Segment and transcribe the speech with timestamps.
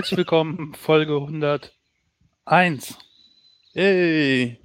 [0.00, 2.96] Herzlich willkommen, Folge 101.
[3.74, 4.58] Yay.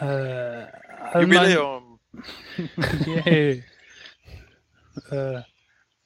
[0.00, 0.66] Äh,
[1.14, 2.00] Jubiläum.
[2.74, 3.64] Mein, yay.
[5.12, 5.42] äh,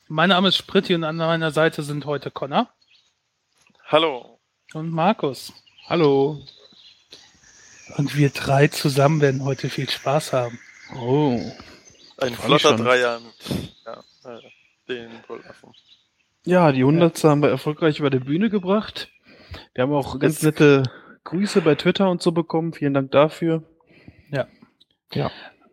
[0.08, 2.68] mein Name ist Spritti und an meiner Seite sind heute Connor
[3.86, 4.38] Hallo.
[4.74, 5.54] und Markus.
[5.86, 6.44] Hallo.
[7.96, 10.60] Und wir drei zusammen werden heute viel Spaß haben.
[10.94, 11.40] Oh.
[12.18, 12.76] Ein flotter.
[12.76, 13.34] Dreier mit
[13.86, 14.40] ja, äh,
[14.88, 15.72] den Brüllaffen.
[16.46, 19.10] Ja, die Hundertste haben wir erfolgreich über die Bühne gebracht.
[19.72, 20.82] Wir haben auch ganz nette
[21.24, 22.74] Grüße bei Twitter und so bekommen.
[22.74, 23.62] Vielen Dank dafür.
[24.30, 24.46] Ja.
[25.12, 25.30] Ja.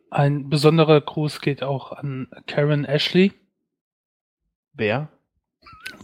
[0.09, 3.33] Ein besonderer Gruß geht auch an Karen Ashley.
[4.73, 5.09] Wer?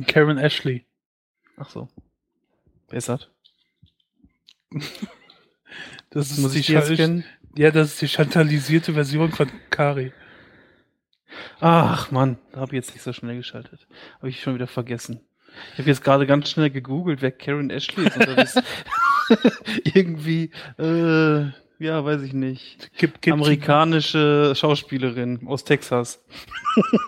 [0.07, 0.85] Karen Ashley.
[1.55, 1.87] Ach so.
[2.89, 3.29] Wer ist das?
[6.09, 7.25] Das ist Muss die ich die jetzt kennen?
[7.55, 10.11] Ja, das ist die chantalisierte Version von Kari.
[11.59, 13.87] Ach Mann, da habe ich jetzt nicht so schnell geschaltet.
[14.17, 15.21] Habe ich schon wieder vergessen.
[15.73, 18.17] Ich habe jetzt gerade ganz schnell gegoogelt, wer Karen Ashley ist.
[18.17, 18.63] Und das ist
[19.95, 21.45] irgendwie, äh,
[21.79, 22.91] ja, weiß ich nicht.
[22.97, 26.23] Gibt, gibt, Amerikanische Schauspielerin aus Texas.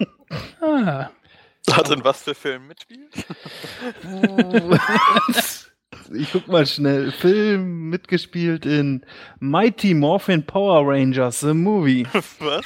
[0.62, 1.10] Ah,
[1.72, 3.12] Hat in was für Filmen mitspielt?
[6.14, 7.12] ich guck mal schnell.
[7.12, 9.04] Film mitgespielt in
[9.40, 12.06] Mighty Morphin Power Rangers, the movie.
[12.40, 12.64] was?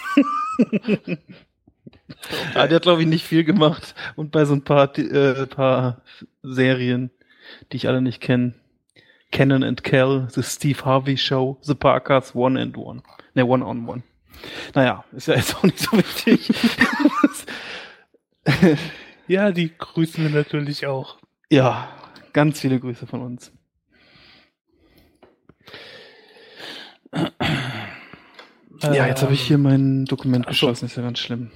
[2.54, 3.96] Ah, der hat, glaube ich, nicht viel gemacht.
[4.16, 6.02] Und bei so ein paar, äh, paar
[6.42, 7.12] Serien,
[7.72, 8.54] die ich alle nicht kenne.
[9.32, 13.02] Cannon and Kel, The Steve Harvey Show, The Parkers, One and One.
[13.34, 14.04] Ne, One on One.
[14.76, 16.52] Naja, ist ja jetzt auch nicht so wichtig.
[19.28, 21.18] ja, die grüßen wir natürlich auch.
[21.50, 21.90] ja,
[22.32, 23.52] ganz viele Grüße von uns.
[28.82, 31.52] Ja, jetzt habe ich hier mein Dokument ach geschlossen, ist ja ganz schlimm.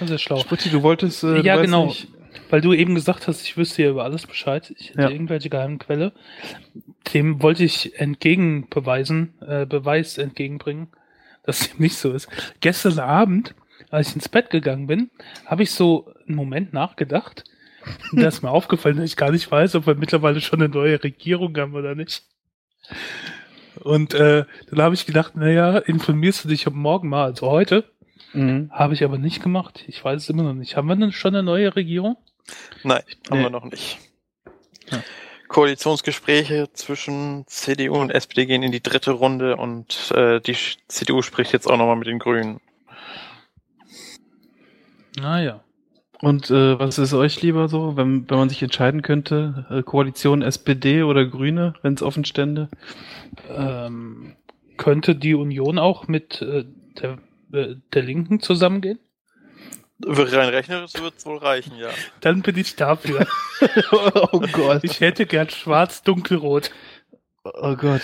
[0.00, 0.38] Das ist schlau.
[0.38, 1.86] Spritti, du wolltest, äh, Ja, du genau.
[1.86, 2.08] Nicht,
[2.50, 4.72] Weil du eben gesagt hast, ich wüsste ja über alles Bescheid.
[4.78, 5.08] Ich hätte Ja.
[5.10, 6.12] irgendwelche geheimen Quelle.
[7.12, 10.88] Dem wollte ich entgegenbeweisen, äh, Beweis entgegenbringen,
[11.44, 12.28] dass dem nicht so ist.
[12.60, 13.54] Gestern Abend,
[13.90, 15.10] als ich ins Bett gegangen bin,
[15.46, 17.44] habe ich so einen Moment nachgedacht.
[18.12, 20.68] Und da ist mir aufgefallen, dass ich gar nicht weiß, ob wir mittlerweile schon eine
[20.68, 22.24] neue Regierung haben oder nicht.
[23.80, 27.84] Und äh, dann habe ich gedacht, naja, informierst du dich Morgen mal, also heute.
[28.32, 28.70] Mhm.
[28.72, 29.84] Habe ich aber nicht gemacht.
[29.86, 30.76] Ich weiß es immer noch nicht.
[30.76, 32.16] Haben wir denn schon eine neue Regierung?
[32.82, 33.44] Nein, haben Nee.
[33.44, 33.98] wir noch nicht.
[34.90, 35.02] Ja.
[35.48, 40.56] Koalitionsgespräche zwischen CDU und SPD gehen in die dritte Runde und äh, die
[40.88, 42.60] CDU spricht jetzt auch nochmal mit den Grünen.
[45.18, 45.62] Naja.
[46.20, 50.42] Und äh, was ist euch lieber so, wenn, wenn man sich entscheiden könnte, äh, Koalition
[50.42, 52.68] SPD oder Grüne, wenn es offen stände?
[53.54, 54.34] Ähm,
[54.78, 56.64] könnte die Union auch mit äh,
[57.00, 57.18] der,
[57.56, 58.98] der Linken zusammengehen?
[60.04, 61.88] Rein rechnerisch wird es wohl reichen, ja.
[62.20, 63.26] Dann bin ich dafür.
[63.92, 64.84] oh Gott.
[64.84, 66.70] ich hätte gern schwarz-dunkelrot.
[67.44, 68.02] Oh Gott.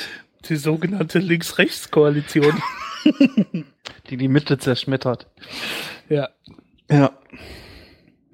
[0.49, 2.63] Die sogenannte Links-Rechts-Koalition.
[4.11, 5.27] Die die Mitte zerschmettert.
[6.09, 6.29] ja.
[6.91, 7.13] Ja.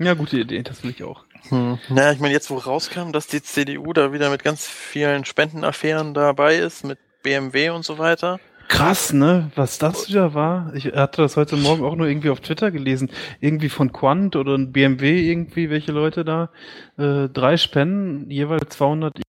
[0.00, 1.24] Ja, gute Idee, das will ich auch.
[1.48, 1.78] Hm.
[1.88, 6.14] Naja, ich meine, jetzt wo rauskam, dass die CDU da wieder mit ganz vielen Spendenaffären
[6.14, 8.38] dabei ist, mit BMW und so weiter.
[8.68, 9.50] Krass, ne?
[9.54, 10.72] Was das wieder war.
[10.74, 13.10] Ich hatte das heute Morgen auch nur irgendwie auf Twitter gelesen.
[13.40, 16.50] Irgendwie von Quant oder ein BMW irgendwie, welche Leute da.
[16.98, 19.20] Äh, drei Spenden, jeweils 200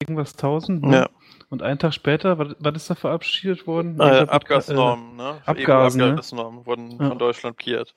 [0.00, 0.82] irgendwas tausend.
[0.82, 0.96] Ne?
[0.96, 1.08] Ja,
[1.50, 4.00] Und einen Tag später, was, ist da verabschiedet worden?
[4.00, 5.42] äh, Ich glaub, Abgasnormen, ne?
[5.44, 6.06] Abgasen, ne?
[6.08, 7.08] EU-Abgasnormen wurden Ja.
[7.08, 7.94] von Deutschland blockiert.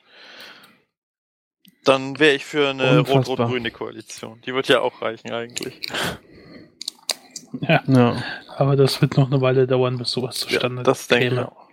[1.86, 4.42] Dann wäre ich für eine rot-rot-grüne Koalition.
[4.42, 5.81] Die wird ja auch reichen eigentlich.
[7.62, 7.81] ja.
[7.88, 8.16] Ja.
[8.57, 11.48] Aber das wird noch eine Weile dauern, bis sowas Ja, zustande das denke ich käme.
[11.52, 11.68] auch.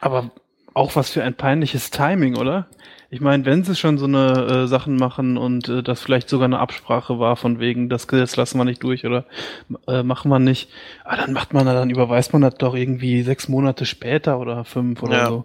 [0.00, 0.30] Aber
[0.74, 2.66] auch was für ein peinliches Timing, oder?
[3.10, 6.46] Ich meine, wenn sie schon so eine äh, Sachen machen und äh, das vielleicht sogar
[6.46, 9.26] eine Absprache war von wegen, das Gesetz lassen wir nicht durch oder
[9.86, 10.70] äh, machen wir nicht,
[11.04, 15.02] ah, dann macht man, dann überweist man das doch irgendwie sechs Monate später oder fünf
[15.02, 15.28] oder Ja.
[15.28, 15.44] so.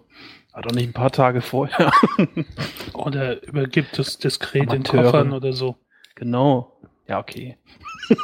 [0.54, 1.92] Ah, doch nicht ein paar Tage vorher.
[2.94, 5.04] Oder übergibt es diskret in Amateure.
[5.04, 5.76] Koffern oder so.
[6.16, 6.72] genau.
[7.06, 7.56] Ja, okay.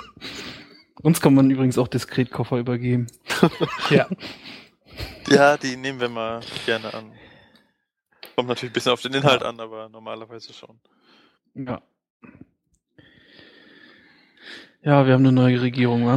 [1.05, 3.07] Uns kann man übrigens auch diskret Koffer übergeben.
[3.91, 4.09] Ja.
[5.29, 7.13] Ja, die nehmen wir mal gerne an.
[8.37, 10.79] Kommt natürlich ein bisschen auf den Inhalt an, aber normalerweise schon.
[11.55, 11.81] Ja.
[14.83, 16.15] Ja, wir haben eine neue Regierung, wa?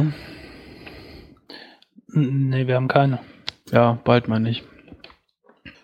[2.14, 3.20] N- Nee, wir haben keine.
[3.70, 4.62] Ja, bald meine ich.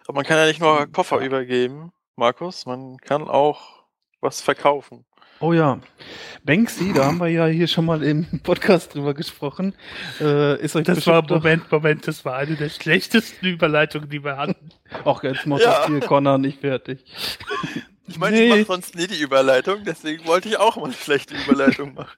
[0.06, 2.66] Aber man kann ja nicht nur Koffer übergeben, Markus.
[2.66, 3.84] Man kann auch
[4.20, 5.04] was verkaufen.
[5.40, 5.78] Oh ja.
[6.44, 9.74] Banksy, da haben wir ja hier schon mal im Podcast drüber gesprochen.
[10.20, 14.36] Äh, ist euch Das war, Moment, Moment, das war eine der schlechtesten Überleitungen, die wir
[14.36, 14.70] hatten.
[15.04, 15.78] Ach, jetzt macht Ja.
[15.78, 17.04] das hier Connor nicht fertig.
[18.06, 18.44] Ich meine, Nee.
[18.44, 22.12] ich mache sonst nie die Überleitung, deswegen wollte ich auch mal eine schlechte Überleitung machen.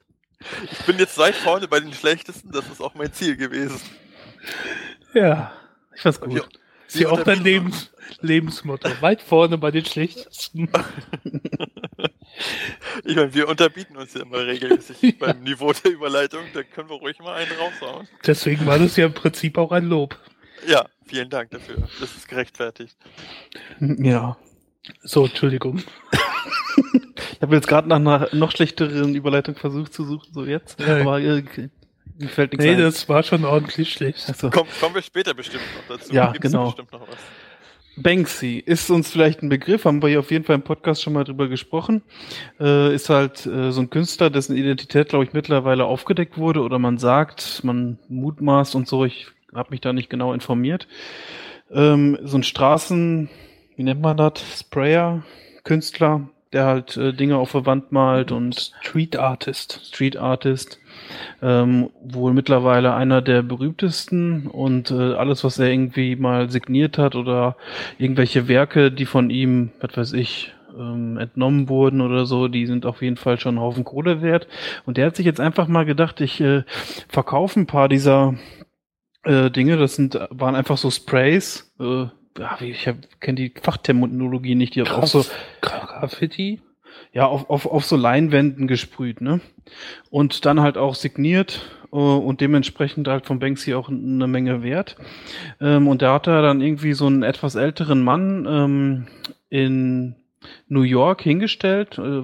[0.72, 3.80] Ich bin jetzt weit vorne bei den schlechtesten, das ist auch mein Ziel gewesen.
[5.14, 5.52] Ja,
[5.94, 6.48] ich fand's gut.
[6.96, 7.90] Ist ja auch dein Lebens
[8.20, 8.88] Lebensmotto.
[9.00, 10.68] Weit vorne bei den schlechtesten.
[13.04, 16.96] Ich meine, wir unterbieten uns ja immer regelmäßig beim Niveau der Überleitung, da können wir
[16.96, 18.08] ruhig mal einen raushauen.
[18.26, 20.18] Deswegen war das ja im Prinzip auch ein Lob.
[20.66, 21.88] Ja, vielen Dank dafür.
[22.00, 22.96] Das ist gerechtfertigt.
[23.80, 24.36] Ja.
[25.02, 25.82] So, Entschuldigung.
[27.32, 30.80] Ich habe jetzt gerade nach einer noch schlechteren Überleitung versucht zu suchen, so jetzt.
[30.80, 31.00] Ja.
[31.00, 31.42] Aber äh,
[32.18, 32.78] mir fällt nichts Nee, ein.
[32.80, 34.28] das war schon ordentlich schlecht.
[34.28, 34.50] Achso.
[34.50, 36.12] Komm, kommen wir später bestimmt noch dazu.
[36.12, 36.66] Ja, Gibt's genau.
[36.66, 37.16] bestimmt noch was.
[37.98, 41.14] Banksy ist uns vielleicht ein Begriff, haben wir hier auf jeden Fall im Podcast schon
[41.14, 42.02] mal drüber gesprochen.
[42.60, 46.78] Äh, ist halt äh, so ein Künstler, dessen Identität, glaube ich, mittlerweile aufgedeckt wurde oder
[46.78, 49.06] man sagt, man mutmaßt und so.
[49.06, 50.86] Ich habe mich da nicht genau informiert.
[51.72, 53.30] Ähm, so ein Straßen,
[53.76, 54.42] wie nennt man das?
[54.60, 55.22] Sprayer,
[55.64, 59.80] Künstler, der halt äh, Dinge auf der Wand malt und Street Artist.
[59.84, 60.80] Street Artist,
[61.42, 67.14] ähm, wohl mittlerweile einer der berühmtesten und äh, alles, was er irgendwie mal signiert hat
[67.14, 67.56] oder
[67.98, 72.86] irgendwelche Werke, die von ihm, was weiß ich, ähm, entnommen wurden oder so, die sind
[72.86, 74.48] auf jeden Fall schon einen Haufen Kohle wert.
[74.86, 76.62] Und der hat sich jetzt einfach mal gedacht, ich äh,
[77.08, 78.34] verkaufe ein paar dieser
[79.24, 82.06] äh, Dinge, das sind, waren einfach so Sprays, äh,
[82.38, 82.88] ja, wie- ich
[83.20, 85.24] kenne die Fachterminologie nicht, die hat auch so,
[85.60, 86.60] Graffiti.
[87.12, 89.40] ja, auf, auf, auf so Leinwänden gesprüht, ne?
[90.10, 91.60] Und dann halt auch signiert
[91.92, 94.96] äh, und dementsprechend halt von Banksy auch eine Menge wert.
[95.60, 99.06] Ähm, und da hat er dann irgendwie so einen etwas älteren Mann ähm,
[99.50, 100.14] in
[100.68, 102.22] New York hingestellt, äh,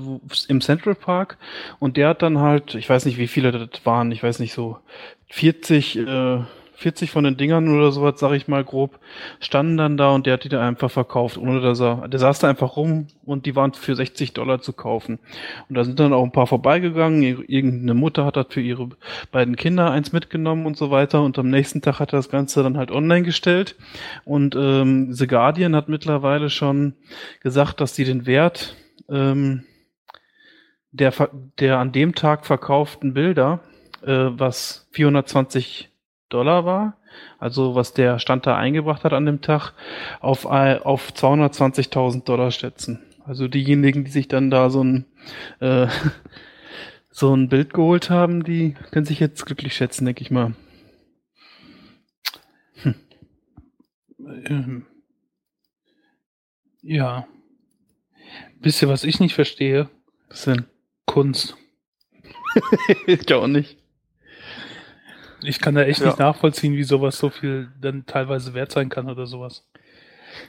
[0.49, 1.39] im Central Park.
[1.81, 4.53] Und der hat dann halt, ich weiß nicht, wie viele das waren, ich weiß nicht,
[4.53, 4.79] so
[5.31, 6.39] 40, äh,
[6.83, 8.99] 40 von den Dingern oder sowas, sag ich mal grob,
[9.41, 12.41] standen dann da und der hat die da einfach verkauft, ohne dass er, der saß
[12.41, 15.19] da einfach rum und die waren für 60 Dollar zu kaufen.
[15.69, 18.91] Und da sind dann auch ein paar vorbeigegangen, Ir- irgendeine Mutter hat das für ihre
[19.31, 22.63] beiden Kinder eins mitgenommen und so weiter und am nächsten Tag hat er das Ganze
[22.63, 23.77] dann halt online gestellt
[24.25, 26.95] und ähm, The Guardian hat mittlerweile schon
[27.41, 28.77] gesagt, dass die den Wert
[29.09, 29.65] ähm,
[30.91, 31.13] der,
[31.59, 33.61] der an dem Tag verkauften Bilder,
[34.03, 35.91] äh, was 420
[36.33, 36.97] Dollar war,
[37.39, 39.73] also was der Stand da eingebracht hat an dem Tag,
[40.21, 43.01] auf, auf 220.000 Dollar schätzen.
[43.25, 45.05] Also diejenigen, die sich dann da so ein
[45.61, 45.87] äh,
[47.11, 50.55] so ein Bild geholt haben, die können sich jetzt glücklich schätzen, denke ich mal.
[54.47, 54.87] Ähm,
[56.83, 57.27] ja.
[58.61, 59.89] Wisst ihr, was ich nicht verstehe?
[60.29, 60.67] Was denn?
[61.07, 61.57] Kunst.
[63.07, 63.82] ich auch nicht.
[65.43, 66.07] Ich kann da echt Ja.
[66.07, 69.65] nicht nachvollziehen, wie sowas so viel dann teilweise wert sein kann oder sowas.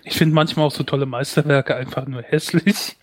[0.03, 2.95] Ich finde manchmal auch so tolle Meisterwerke einfach nur hässlich.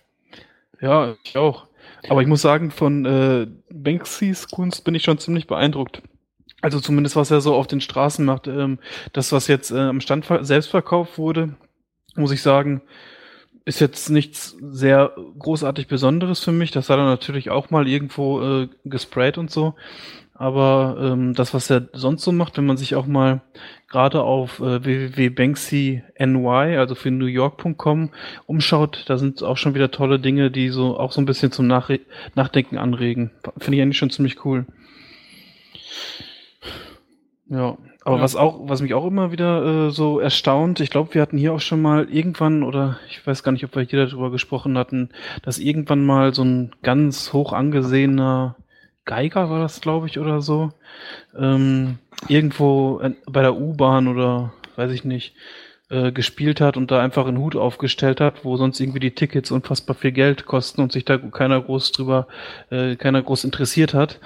[0.79, 1.67] Ja, ich auch.
[2.09, 6.01] Aber ich muss sagen, von äh, Banksys Kunst bin ich schon ziemlich beeindruckt.
[6.61, 8.47] Also zumindest, was er so auf den Straßen macht.
[8.47, 8.79] Ähm,
[9.13, 11.55] das, was jetzt äh, am Stand selbst verkauft wurde,
[12.15, 12.81] muss ich sagen,
[13.65, 16.71] ist jetzt nichts sehr großartig Besonderes für mich.
[16.71, 19.75] Das hat er natürlich auch mal irgendwo äh, gesprayt und so.
[20.41, 23.41] Aber ähm, das, was er sonst so macht, wenn man sich auch mal
[23.87, 28.09] gerade auf äh, www.banksy.ny, also für newyork.com,
[28.47, 31.67] umschaut, da sind auch schon wieder tolle Dinge, die so auch so ein bisschen zum
[31.67, 31.99] Nachre
[32.33, 33.29] Nachdenken anregen.
[33.59, 34.65] Finde ich eigentlich schon ziemlich cool.
[37.47, 38.23] Ja, aber Ja.
[38.23, 41.53] was auch, was mich auch immer wieder äh, so erstaunt, ich glaube, wir hatten hier
[41.53, 45.09] auch schon mal irgendwann, oder ich weiß gar nicht, ob wir hier darüber gesprochen hatten,
[45.43, 48.55] dass irgendwann mal so ein ganz hoch angesehener
[49.05, 50.71] Geiger war das, glaube ich, oder so,
[51.37, 55.35] ähm, irgendwo bei der U-Bahn oder weiß ich nicht,
[55.89, 59.51] äh, gespielt hat und da einfach einen Hut aufgestellt hat, wo sonst irgendwie die Tickets
[59.51, 62.27] unfassbar viel Geld kosten und sich da keiner groß drüber,
[62.69, 64.19] äh, keiner groß interessiert hat.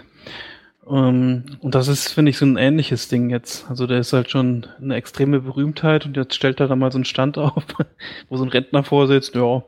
[0.87, 3.67] Ähm, und das ist, finde ich, so ein ähnliches Ding jetzt.
[3.69, 6.97] Also der ist halt schon eine extreme Berühmtheit und jetzt stellt er da mal so
[6.97, 7.63] einen Stand auf,
[8.29, 9.63] wo so ein Rentner vorsitzt, ja,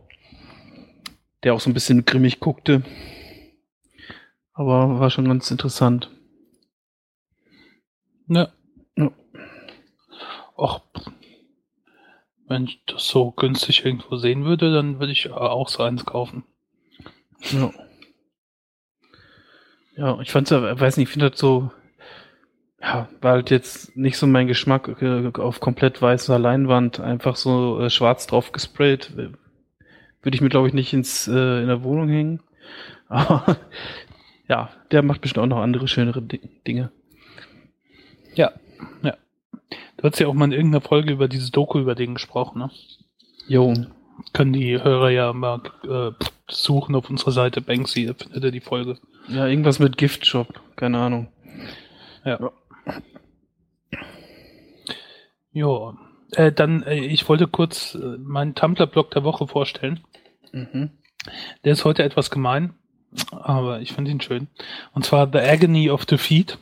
[1.44, 2.84] der auch so ein bisschen grimmig guckte.
[4.58, 6.10] Aber war schon ganz interessant.
[8.26, 8.52] Ne.
[8.98, 9.12] Ja.
[10.56, 10.82] Och,
[12.48, 16.44] wenn ich das so günstig irgendwo sehen würde, dann würde ich auch so eins kaufen.
[17.52, 17.72] Ja.
[19.96, 21.72] Ja, ich fand's ja, weiß nicht, ich finde das so,
[22.82, 27.80] ja, war halt jetzt nicht so mein Geschmack äh, auf komplett weißer Leinwand, einfach so
[27.80, 29.12] äh, schwarz drauf gesprayt.
[29.18, 29.30] Äh,
[30.24, 32.42] Würde ich mir, glaube ich, nicht ins, äh, in der Wohnung hängen.
[33.08, 33.58] Aber
[34.48, 36.92] ja, der macht bestimmt auch noch andere schönere Di Dinge.
[38.36, 38.52] Ja,
[39.04, 39.18] ja.
[39.98, 42.72] Du hast ja auch mal in irgendeiner Folge über diese Doku über den gesprochen, ne?
[43.48, 43.74] Jo,
[44.34, 46.12] können die Hörer ja mal äh,
[46.50, 48.98] suchen auf unserer Seite Banksy, da findet ihr die Folge.
[49.28, 51.28] Ja, irgendwas mit Giftshop, keine Ahnung.
[52.24, 52.52] Ja.
[55.52, 55.98] Ja.
[56.32, 60.02] Äh, dann, äh, ich wollte kurz äh, meinen Tumblr-Blog der Woche vorstellen.
[60.52, 60.92] Mhm.
[61.64, 62.74] Der ist heute etwas gemein,
[63.32, 64.48] aber ich finde ihn schön.
[64.94, 66.58] Und zwar The Agony of Defeat.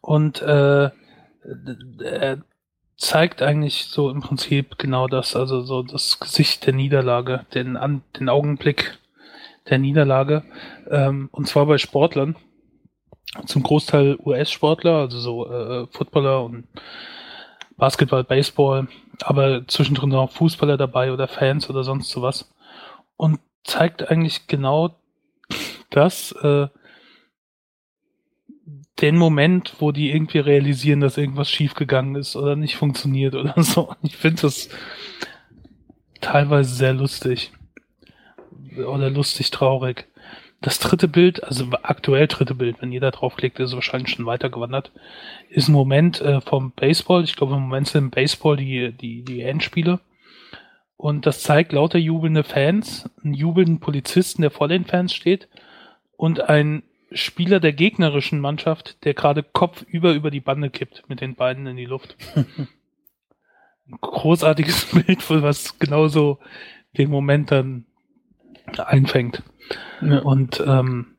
[0.00, 0.90] Und äh,
[2.02, 2.38] er
[2.96, 8.02] zeigt eigentlich so im Prinzip genau das, also so das Gesicht der Niederlage, den, an,
[8.18, 8.98] den Augenblick
[9.68, 10.44] der Niederlage.
[10.90, 12.36] Ähm, und zwar bei Sportlern.
[13.44, 16.66] Zum Großteil US-Sportler, also so äh, Footballer und
[17.76, 18.88] Basketball, Baseball,
[19.20, 22.50] aber zwischendrin auch Fußballer dabei oder Fans oder sonst sowas.
[23.16, 24.94] Und zeigt eigentlich genau
[25.90, 26.68] das, äh,
[29.00, 33.94] den Moment, wo die irgendwie realisieren, dass irgendwas schiefgegangen ist oder nicht funktioniert oder so.
[34.02, 34.68] Ich finde das
[36.20, 37.52] teilweise sehr lustig.
[38.76, 40.06] Oder lustig traurig.
[40.62, 44.90] Das dritte Bild, also aktuell dritte Bild, wenn jeder draufklickt, ist wahrscheinlich schon weitergewandert,
[45.50, 47.24] ist ein Moment äh, vom Baseball.
[47.24, 50.00] Ich glaube, im Moment sind im Baseball die, die, die Endspiele.
[50.96, 55.46] Und das zeigt lauter jubelnde Fans, einen jubelnden Polizisten, der vor den Fans steht,
[56.16, 56.82] und ein
[57.12, 61.76] Spieler der gegnerischen Mannschaft, der gerade kopfüber über die Bande kippt, mit den Beinen in
[61.76, 62.16] die Luft.
[63.88, 66.40] Ein großartiges Bild, was genauso
[66.98, 67.86] den Moment dann
[68.76, 69.44] einfängt.
[70.00, 70.18] Ja.
[70.20, 71.16] Und ähm,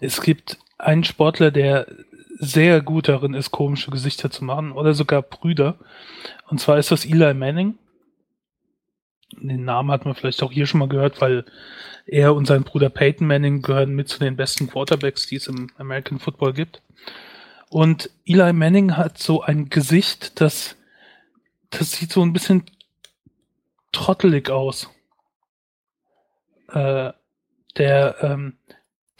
[0.00, 1.86] es gibt einen Sportler, der
[2.38, 5.78] sehr gut darin ist, komische Gesichter zu machen, oder sogar Brüder.
[6.48, 7.78] Und zwar ist das Eli Manning.
[9.36, 11.44] Den Namen hat man vielleicht auch hier schon mal gehört, weil
[12.06, 15.68] er und sein Bruder Peyton Manning gehören mit zu den besten Quarterbacks, die es im
[15.78, 16.82] American Football gibt.
[17.68, 20.76] Und Eli Manning hat so ein Gesicht, das,
[21.70, 22.64] das sieht so ein bisschen
[23.92, 24.90] trottelig aus.
[26.68, 27.12] Äh,
[27.76, 28.54] der, ähm,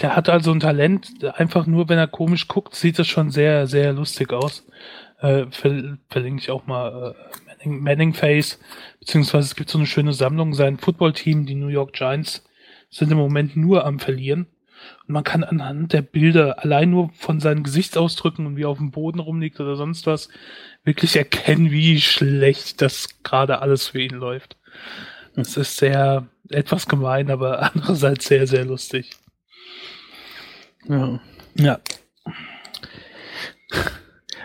[0.00, 3.67] der hat also ein Talent, einfach nur, wenn er komisch guckt, sieht das schon sehr,
[3.67, 4.67] sehr lustig aus.
[5.21, 8.59] Äh, ver verlinke ich auch mal äh, Manning, Manning Face,
[9.00, 12.45] beziehungsweise es gibt so eine schöne Sammlung, sein Footballteam, die New York Giants,
[12.90, 14.47] sind im Moment nur am Verlieren.
[15.07, 18.78] Und man kann anhand der Bilder allein nur von seinen Gesichtsausdrücken und wie er auf
[18.78, 20.28] dem Boden rumliegt oder sonst was
[20.85, 24.57] wirklich erkennen, wie schlecht das gerade alles für ihn läuft.
[25.37, 29.11] Es ist sehr etwas gemein, aber andererseits sehr, sehr lustig.
[30.88, 31.21] Ja.
[31.57, 31.80] Ja.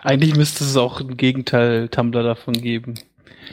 [0.03, 2.95] Eigentlich müsste es auch ein Gegenteil Tumblr davon geben.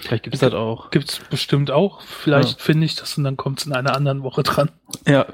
[0.01, 0.91] Vielleicht gibt es das auch.
[0.91, 2.01] Gibt es bestimmt auch.
[2.03, 2.65] Vielleicht ja.
[2.65, 4.71] finde ich das und dann kommt es in einer anderen Woche dran.
[5.07, 5.27] Ja.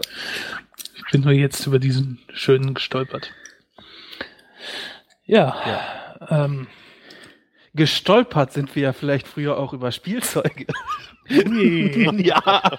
[0.97, 3.31] Ich bin nur jetzt über diesen schönen gestolpert.
[5.25, 5.57] Ja.
[5.67, 6.45] ja.
[6.45, 6.67] Ähm,
[7.75, 10.67] Gestolpert sind wir ja vielleicht früher auch über Spielzeuge.
[11.29, 12.79] ja.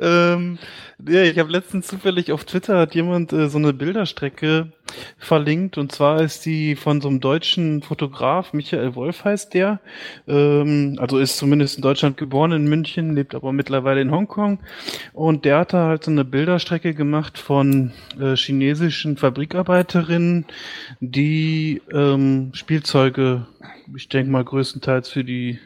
[0.00, 0.58] ähm,
[1.06, 4.72] ja, ich habe letztens zufällig auf Twitter hat jemand äh, so eine Bilderstrecke
[5.18, 5.76] verlinkt.
[5.76, 9.80] Und zwar ist die von so einem deutschen Fotograf, Michael Wolf heißt der,
[10.28, 14.60] ähm, also ist zumindest in Deutschland geboren, in München, lebt aber mittlerweile in Hongkong.
[15.12, 20.46] Und der hat da halt so eine Bilderstrecke gemacht von äh, chinesischen Fabrikarbeiterinnen,
[21.00, 23.46] die ähm, Spielzeuge,
[23.96, 25.58] ich denke mal größtenteils für die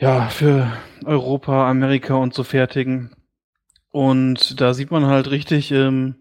[0.00, 0.72] ja, für
[1.04, 3.14] Europa, Amerika und so fertigen.
[3.90, 6.19] Und da sieht man halt richtig, ähm,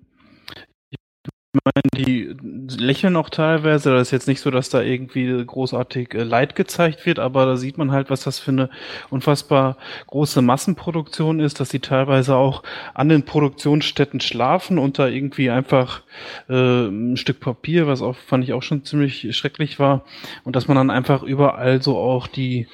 [1.51, 2.35] ich meine, die
[2.77, 3.91] lächeln auch teilweise.
[3.91, 7.57] Das ist jetzt nicht so, dass da irgendwie großartig äh, Leid gezeigt wird, aber da
[7.57, 8.69] sieht man halt, was das für eine
[9.09, 12.61] unfassbar große Massenproduktion ist, dass sie teilweise auch
[12.93, 16.03] an den Produktionsstätten schlafen und da irgendwie einfach
[16.49, 16.53] äh,
[16.87, 20.05] ein Stück Papier, was auch fand ich auch schon ziemlich schrecklich war,
[20.43, 22.67] und dass man dann einfach überall so auch die,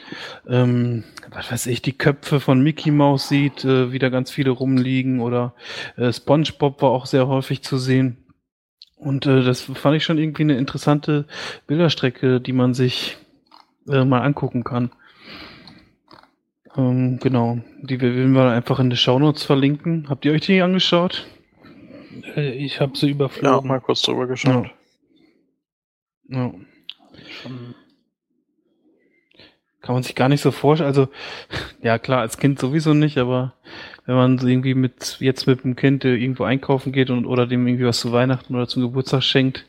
[0.50, 5.22] ähm, was weiß ich, die Köpfe von Mickey Mouse sieht, äh, wieder ganz viele rumliegen
[5.22, 5.54] oder
[5.96, 8.18] äh, SpongeBob war auch sehr häufig zu sehen.
[8.96, 11.26] Und äh, das fand ich schon irgendwie eine interessante
[11.68, 13.18] Bilderstrecke, die man sich
[13.88, 14.92] äh, mal angucken kann.
[16.76, 20.08] Ähm, genau, die werden wir einfach in den Shownotes verlinken.
[20.10, 21.28] Habt ihr euch die angeschaut?
[22.36, 23.60] Äh, ich habe sie überflogen.
[23.60, 24.70] Ja, mal kurz drüber geschaut.
[26.30, 26.38] Ja.
[26.38, 26.54] ja.
[27.42, 27.76] Schon
[29.86, 30.88] kann man sich gar nicht so vorstellen.
[30.88, 31.10] Also,
[31.82, 33.54] ja klar, als Kind sowieso nicht, aber
[34.06, 37.86] wenn man irgendwie mit, jetzt mit dem Kind irgendwo einkaufen geht und oder dem irgendwie
[37.86, 39.66] was zu Weihnachten oder zum Geburtstag schenkt,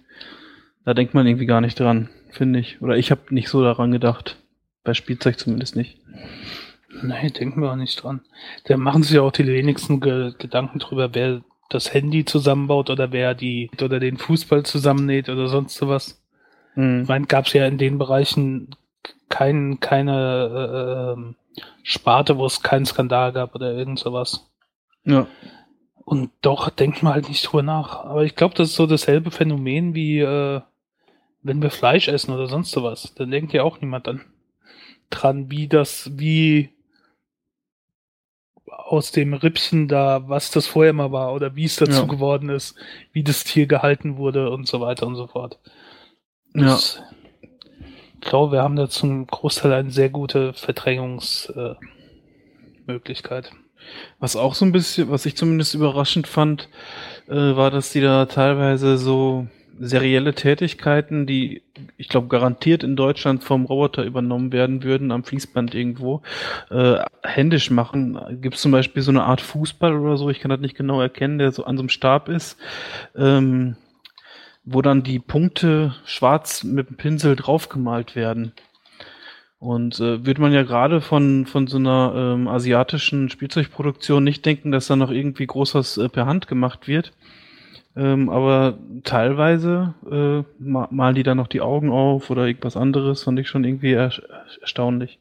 [0.85, 2.81] da denkt man irgendwie gar nicht dran, finde ich.
[2.83, 4.37] Oder ich habe nicht so daran gedacht.
[4.85, 5.99] Bei Spielzeug zumindest nicht.
[7.03, 8.21] Nein, denken wir auch nicht dran.
[8.65, 13.13] Da machen sich ja auch die wenigsten Ge Gedanken drüber, wer das Handy zusammenbaut oder
[13.13, 16.23] wer die oder den Fußball zusammennäht oder sonst sowas.
[16.75, 17.03] Mhm.
[17.03, 18.77] Ich meine, gab es ja in den Bereichen
[19.29, 21.35] kein, keine äh, ähm,
[21.83, 24.51] Sparte, wo es keinen Skandal gab oder irgend sowas.
[25.05, 25.27] Ja.
[26.05, 28.05] Und doch denkt man halt nicht drüber nach.
[28.05, 30.61] Aber ich glaube, das ist so dasselbe Phänomen wie äh,
[31.43, 33.13] wenn wir Fleisch essen oder sonst sowas.
[33.17, 34.21] Dann denkt ja auch niemand dann
[35.11, 36.71] dran, wie das, wie
[38.69, 42.07] aus dem Rippchen da, was das vorher mal war oder wie es dazu Ja.
[42.07, 42.77] geworden ist,
[43.13, 45.59] wie das Tier gehalten wurde und so weiter und so fort.
[46.55, 46.65] Ja.
[46.65, 47.26] Das, Ich
[48.27, 53.47] glaube, wir haben da zum Großteil eine sehr gute Verdrängungsmöglichkeit.
[53.47, 53.51] Äh.
[54.19, 56.69] Was auch so ein bisschen, was ich zumindest überraschend fand,
[57.29, 59.47] äh, war, dass die da teilweise so
[59.79, 61.63] serielle Tätigkeiten, die
[61.97, 66.23] ich glaube garantiert in Deutschland vom Roboter übernommen werden würden, am Fließband irgendwo,
[66.71, 68.19] äh, händisch machen.
[68.41, 71.01] Gibt es zum Beispiel so eine Art Fußball oder so, ich kann das nicht genau
[71.01, 72.57] erkennen, der so an so einem Stab ist,
[73.17, 73.77] ähm,
[74.67, 78.53] wo dann die Punkte schwarz mit dem Pinsel draufgemalt werden.
[79.59, 84.73] Und äh, wird man ja gerade von, von so einer ähm, asiatischen Spielzeugproduktion nicht denken,
[84.73, 87.13] dass da noch irgendwie groß was äh, per Hand gemacht wird.
[87.95, 93.23] Ähm, aber teilweise äh, ma malen die da noch die Augen auf oder irgendwas anderes,
[93.23, 94.13] fand ich schon irgendwie er
[94.61, 95.19] erstaunlich.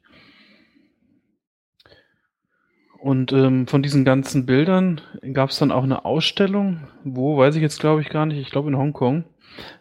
[3.00, 5.00] Und ähm, von diesen ganzen Bildern
[5.34, 8.50] gab es dann auch eine Ausstellung, wo, weiß ich jetzt glaube ich gar nicht, ich
[8.50, 9.24] glaube in Hongkong.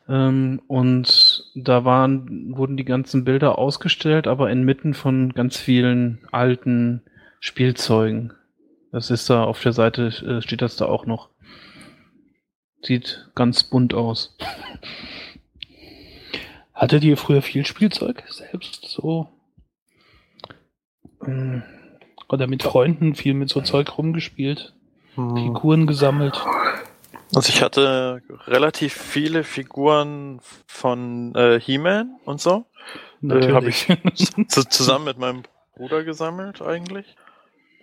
[0.09, 7.03] Ähm, und da waren, wurden die ganzen Bilder ausgestellt, aber inmitten von ganz vielen alten
[7.41, 8.33] Spielzeugen.
[8.93, 11.31] Das ist da auf der Seite, äh, steht das da auch noch.
[12.83, 14.37] Sieht ganz bunt aus.
[16.75, 19.29] Hattet ihr früher viel Spielzeug selbst so?
[21.27, 21.63] Ähm,
[22.29, 24.75] Oder mit Freunden viel mit so Zeug rumgespielt?
[25.15, 25.37] Hm.
[25.37, 26.45] Figuren gesammelt?
[27.35, 32.67] Also ich hatte relativ viele Figuren von äh, He-Man und so.
[33.23, 33.87] Äh, hab ich
[34.49, 35.43] zu, zusammen mit meinem
[35.77, 37.17] Bruder gesammelt eigentlich.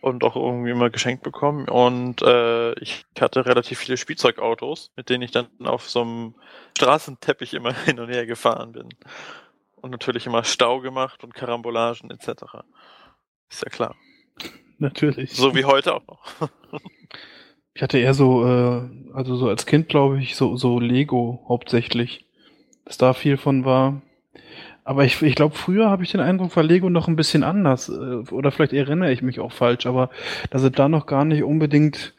[0.01, 1.69] Und auch irgendwie immer geschenkt bekommen.
[1.69, 6.35] Und äh, ich hatte relativ viele Spielzeugautos, mit denen ich dann auf so einem
[6.75, 8.89] Straßenteppich immer hin und her gefahren bin.
[9.75, 12.43] Und natürlich immer Stau gemacht und Karambolagen etc.
[13.49, 13.95] Ist ja klar.
[14.79, 15.33] Natürlich.
[15.33, 16.49] So wie heute auch noch.
[17.73, 18.81] Ich hatte eher so, äh,
[19.13, 22.25] also so als Kind glaube ich, so, so Lego hauptsächlich.
[22.85, 24.01] Dass da viel von war.
[24.83, 27.89] Aber ich, ich glaube, früher habe ich den Eindruck, war Lego noch ein bisschen anders.
[27.89, 30.09] Äh, Oder vielleicht erinnere ich mich auch falsch, aber
[30.49, 32.13] dass es da noch gar nicht unbedingt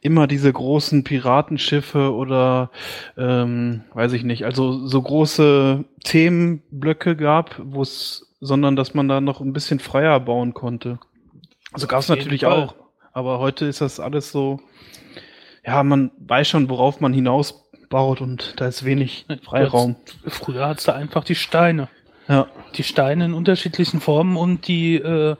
[0.00, 2.70] immer diese großen Piratenschiffe oder
[3.16, 9.20] ähm, weiß ich nicht, also so große Themenblöcke gab, wo es, sondern dass man da
[9.20, 10.98] noch ein bisschen freier bauen konnte.
[11.72, 12.52] Also gab es natürlich Fall.
[12.52, 12.74] auch,
[13.14, 14.60] aber heute ist das alles so,
[15.64, 19.96] ja, man weiß schon, worauf man hinausbaut und da ist wenig Freiraum.
[20.26, 21.88] Früher hat's da einfach die Steine.
[22.28, 25.36] Ja, Die Steine in unterschiedlichen Formen und die äh,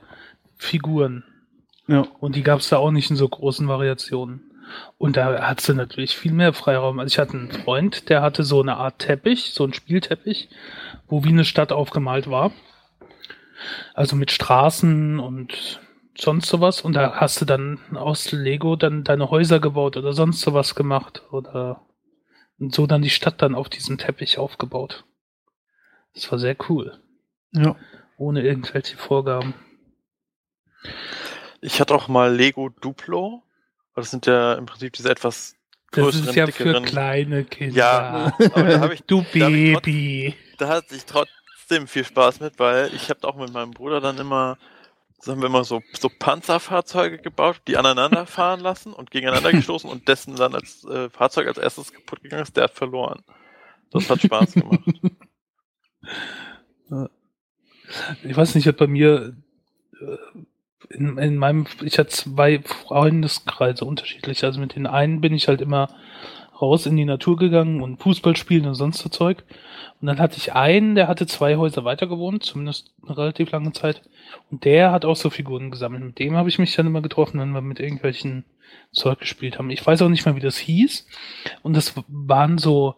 [0.56, 1.24] Figuren.
[1.88, 4.42] ja, Und die gab's da auch nicht in so großen Variationen.
[4.98, 6.98] Und da hat sie natürlich viel mehr Freiraum.
[6.98, 10.48] Also ich hatte einen Freund, der hatte so eine Art Teppich, so ein Spielteppich,
[11.08, 12.52] wo wie eine Stadt aufgemalt war.
[13.94, 15.80] Also mit Straßen und
[16.16, 16.80] sonst sowas.
[16.82, 21.22] Und da hast du dann aus Lego dann deine Häuser gebaut oder sonst sowas gemacht.
[21.30, 21.80] Oder
[22.58, 25.04] und so dann die Stadt dann auf diesem Teppich aufgebaut.
[26.14, 26.98] Das war sehr cool.
[27.52, 27.76] ja.
[28.16, 29.54] Ohne irgendwelche Vorgaben.
[31.60, 33.42] Ich hatte auch mal Lego Duplo.
[33.96, 35.56] Das sind ja im Prinzip diese etwas
[35.90, 36.84] Das größeren, ist ja für dickeren.
[36.84, 37.76] kleine Kinder.
[37.76, 40.34] Ja, aber da habe ich, Du da hab ich Baby.
[40.58, 44.18] da hatte ich trotzdem viel Spaß mit, weil ich habe auch mit meinem Bruder dann
[44.18, 44.58] immer,
[45.18, 50.08] sagen wir mal so, so Panzerfahrzeuge gebaut, die aneinander fahren lassen und gegeneinander gestoßen und
[50.08, 53.22] dessen dann als äh, Fahrzeug als erstes kaputt gegangen ist, der hat verloren.
[53.90, 54.80] Das hat Spaß gemacht.
[58.22, 59.36] Ich weiß nicht, ob bei mir
[60.00, 60.16] äh,
[60.90, 64.44] in, in meinem, ich hatte zwei Freundeskreise unterschiedlich.
[64.44, 65.88] Also mit den einen bin ich halt immer
[66.64, 69.44] raus in die Natur gegangen und Fußball spielen und sonst so Zeug.
[70.00, 73.72] Und dann hatte ich einen, der hatte zwei Häuser weiter gewohnt, zumindest eine relativ lange
[73.72, 74.02] Zeit.
[74.50, 76.02] Und der hat auch so Figuren gesammelt.
[76.02, 78.44] Mit dem habe ich mich dann immer getroffen, wenn wir mit irgendwelchen
[78.92, 79.70] Zeug gespielt haben.
[79.70, 81.06] Ich weiß auch nicht mehr, wie das hieß.
[81.62, 82.96] Und das waren so,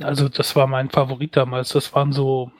[0.00, 1.70] also das war mein Favorit damals.
[1.70, 2.50] Das waren so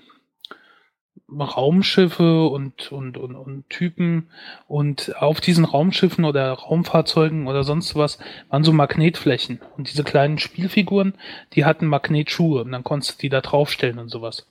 [1.29, 4.29] Raumschiffe und, und, und, und Typen.
[4.69, 9.61] Und auf diesen Raumschiffen oder Raumfahrzeugen oder sonst was waren so Magnetflächen.
[9.77, 11.15] Und diese kleinen Spielfiguren,
[11.55, 12.63] die hatten Magnetschuhe.
[12.63, 14.49] Und dann konntest du die da draufstellen und sowas.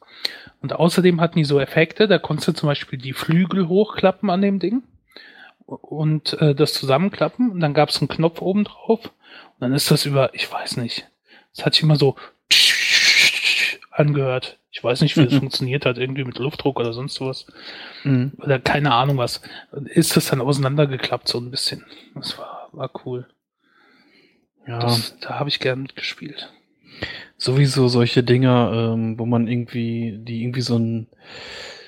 [0.62, 4.42] Und außerdem hatten die so Effekte, da konntest du zum Beispiel die Flügel hochklappen an
[4.42, 4.84] dem Ding
[5.66, 9.90] und äh, das zusammenklappen und dann gab es einen Knopf oben drauf und dann ist
[9.90, 11.08] das über, ich weiß nicht,
[11.54, 12.16] es hat sich immer so
[13.92, 14.58] angehört.
[14.72, 17.46] Ich weiß nicht, wie das funktioniert hat, irgendwie mit Luftdruck oder sonst sowas.
[18.04, 18.34] Mhm.
[18.38, 19.42] Oder keine Ahnung was.
[19.86, 21.84] Ist das dann auseinandergeklappt so ein bisschen.
[22.16, 23.28] Das war, war cool.
[24.68, 24.80] Ja.
[24.80, 26.52] Das, da habe ich gern mitgespielt.
[27.38, 31.08] Sowieso solche Dinger, ähm, wo man irgendwie, die irgendwie so ein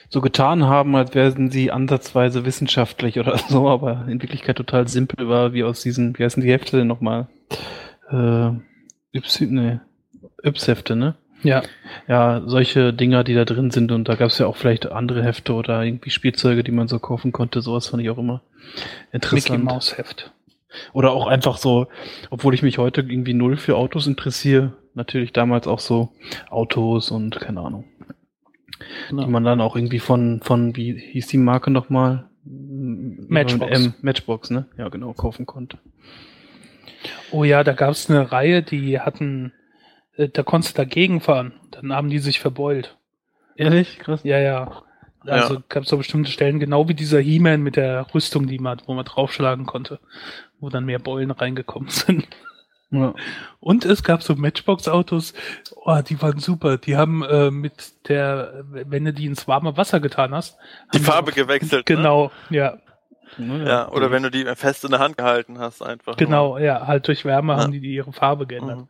[0.10, 5.28] so getan haben, als wären sie ansatzweise wissenschaftlich oder so, aber in Wirklichkeit total simpel
[5.28, 7.28] war, wie aus diesen, wie heißen die Hefte denn nochmal?
[8.10, 8.52] Äh,
[9.16, 9.82] Y, ne,
[10.44, 11.16] Yps-Hefte, ne?
[11.44, 11.64] Ja.
[12.08, 15.24] Ja, solche Dinger, die da drin sind und da gab es ja auch vielleicht andere
[15.24, 18.42] Hefte oder irgendwie Spielzeuge, die man so kaufen konnte, sowas fand ich auch immer
[19.12, 19.50] interessant.
[19.50, 20.32] Mickey Mouse Heft.
[20.94, 21.88] Oder auch einfach so,
[22.30, 26.10] obwohl ich mich heute irgendwie null für Autos interessiere, natürlich damals auch so
[26.50, 27.86] Autos und keine Ahnung.
[29.10, 29.24] Genau.
[29.24, 32.26] Die man dann auch irgendwie von, von, wie hieß die Marke nochmal?
[32.46, 33.72] Matchbox.
[33.72, 34.66] M, Matchbox, ne?
[34.78, 35.78] Ja, genau, kaufen konnte.
[37.32, 39.54] Oh ja, da gab es eine Reihe, die hatten,
[40.18, 41.54] da konntest du dagegen fahren.
[41.72, 42.98] Dann haben die sich verbeult.
[43.56, 44.00] Ehrlich?
[44.00, 44.22] Krass.
[44.24, 44.84] Ja, ja.
[45.26, 45.64] Also ja.
[45.70, 48.94] gab es so bestimmte Stellen, genau wie dieser He-Man mit der Rüstung, die man, wo
[48.94, 50.00] man draufschlagen konnte,
[50.60, 52.28] wo dann mehr Beulen reingekommen sind.
[52.92, 53.14] Ja.
[53.60, 55.34] Und es gab so Matchbox-Autos,
[55.84, 56.78] oh, die waren super.
[56.78, 60.58] Die haben äh, mit der, wenn du die ins warme Wasser getan hast.
[60.94, 61.90] Die Farbe auch, gewechselt.
[61.90, 61.96] Ne?
[61.96, 62.58] Genau, ne?
[62.58, 62.78] ja.
[63.40, 66.18] Ja, oder wenn du die fest in der Hand gehalten hast, einfach.
[66.18, 66.60] Genau, nur.
[66.60, 67.60] ja, halt durch Wärme ja.
[67.62, 68.78] haben die, die ihre Farbe geändert.
[68.78, 68.88] Mhm.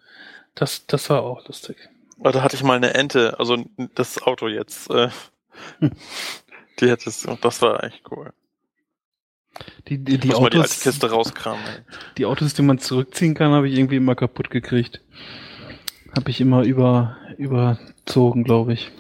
[0.56, 1.78] Das, das war auch lustig.
[2.20, 3.64] Oh, da hatte ich mal eine Ente, also
[3.96, 4.90] das Auto jetzt.
[4.90, 5.10] Äh,
[6.80, 8.32] die hätte es, das war echt cool.
[9.88, 11.64] Die, die, die Autos, die alte Kiste rauskramen.
[12.18, 15.02] Die Autos, die man zurückziehen kann, habe ich irgendwie immer kaputt gekriegt.
[16.16, 18.92] Habe ich immer über, überzogen, glaube ich.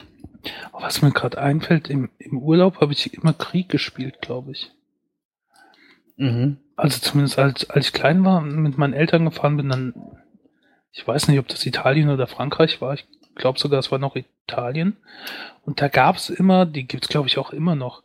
[0.74, 4.72] Was mir gerade einfällt, im, im Urlaub habe ich immer Krieg gespielt, glaube ich.
[6.18, 6.58] Mhm.
[6.76, 9.94] Also zumindest als, als ich klein war und mit meinen Eltern gefahren bin, dann,
[10.93, 14.15] ich weiß nicht, ob das Italien oder Frankreich war, ich glaube sogar, es war noch
[14.15, 14.95] Italien.
[15.65, 18.03] Und da gab es immer, die gibt's glaube ich auch immer noch,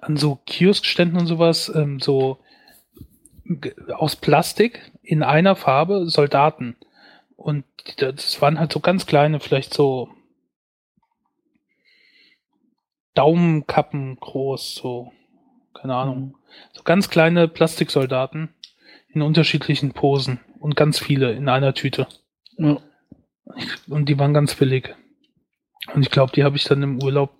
[0.00, 2.38] an so Kioskständen und sowas, ähm, so
[3.94, 6.76] aus Plastik in einer Farbe Soldaten.
[7.36, 7.64] Und
[7.98, 10.08] das waren halt so ganz kleine, vielleicht so
[13.14, 15.12] Daumenkappen groß, so,
[15.72, 16.18] keine Ahnung.
[16.18, 16.34] Mhm.
[16.72, 18.48] So ganz kleine Plastiksoldaten
[19.08, 22.08] in unterschiedlichen Posen und ganz viele in einer Tüte.
[22.58, 22.78] Ja.
[23.88, 24.94] Und die waren ganz billig.
[25.92, 27.30] Und ich glaube, die habe ich dann im Urlaub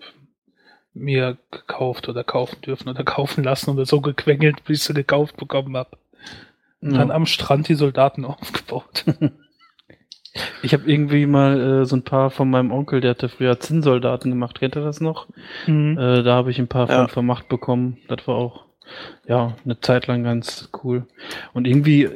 [0.92, 5.36] mir gekauft oder kaufen dürfen oder kaufen lassen oder so gequengelt, bis ich sie gekauft
[5.36, 5.98] bekommen habe.
[6.80, 6.98] Und ja.
[6.98, 9.04] dann am Strand die Soldaten aufgebaut.
[10.62, 14.30] Ich habe irgendwie mal äh, so ein paar von meinem Onkel, der hatte früher Zinnsoldaten
[14.30, 14.58] gemacht.
[14.58, 15.28] Kennt ihr das noch?
[15.66, 15.96] Mhm.
[15.96, 16.98] Äh, da habe ich ein paar ja.
[16.98, 17.98] von vermacht bekommen.
[18.08, 18.63] Das war auch
[19.26, 21.06] ja, eine Zeit lang ganz cool.
[21.52, 22.12] Und irgendwie äh,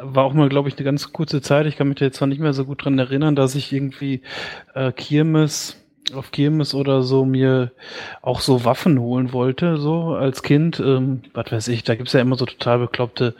[0.00, 2.28] war auch mal, glaube ich, eine ganz kurze Zeit, ich kann mich da jetzt zwar
[2.28, 4.22] nicht mehr so gut dran erinnern, dass ich irgendwie
[4.74, 5.76] äh, Kirmes,
[6.14, 7.72] auf Kirmes oder so mir
[8.22, 10.78] auch so Waffen holen wollte, so als Kind.
[10.80, 13.34] Ähm, was weiß ich, da gibt's ja immer so total bekloppte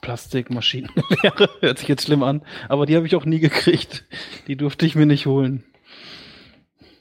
[0.00, 0.90] Plastikmaschinen.
[1.60, 4.04] Hört sich jetzt schlimm an, aber die habe ich auch nie gekriegt.
[4.46, 5.64] Die durfte ich mir nicht holen.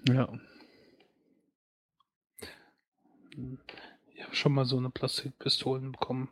[0.08, 0.30] Ja.
[4.32, 6.30] Schon mal so eine Plastikpistolen bekommen.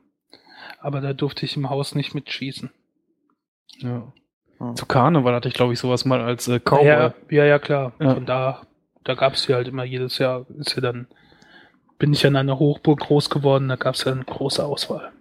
[0.80, 2.72] Aber da durfte ich im Haus nicht mitschießen.
[3.80, 4.12] Ja.
[4.74, 6.88] Zu Karneval hatte ich, glaube ich, sowas mal als äh, Cowboy.
[6.88, 7.94] Ja, ja, ja, klar.
[8.00, 8.16] Ja.
[8.16, 8.62] Von da,
[9.04, 11.08] da gab es ja halt immer jedes Jahr, ist ja dann,
[12.00, 15.12] bin ich an einer Hochburg groß geworden, da gab es ja eine große Auswahl.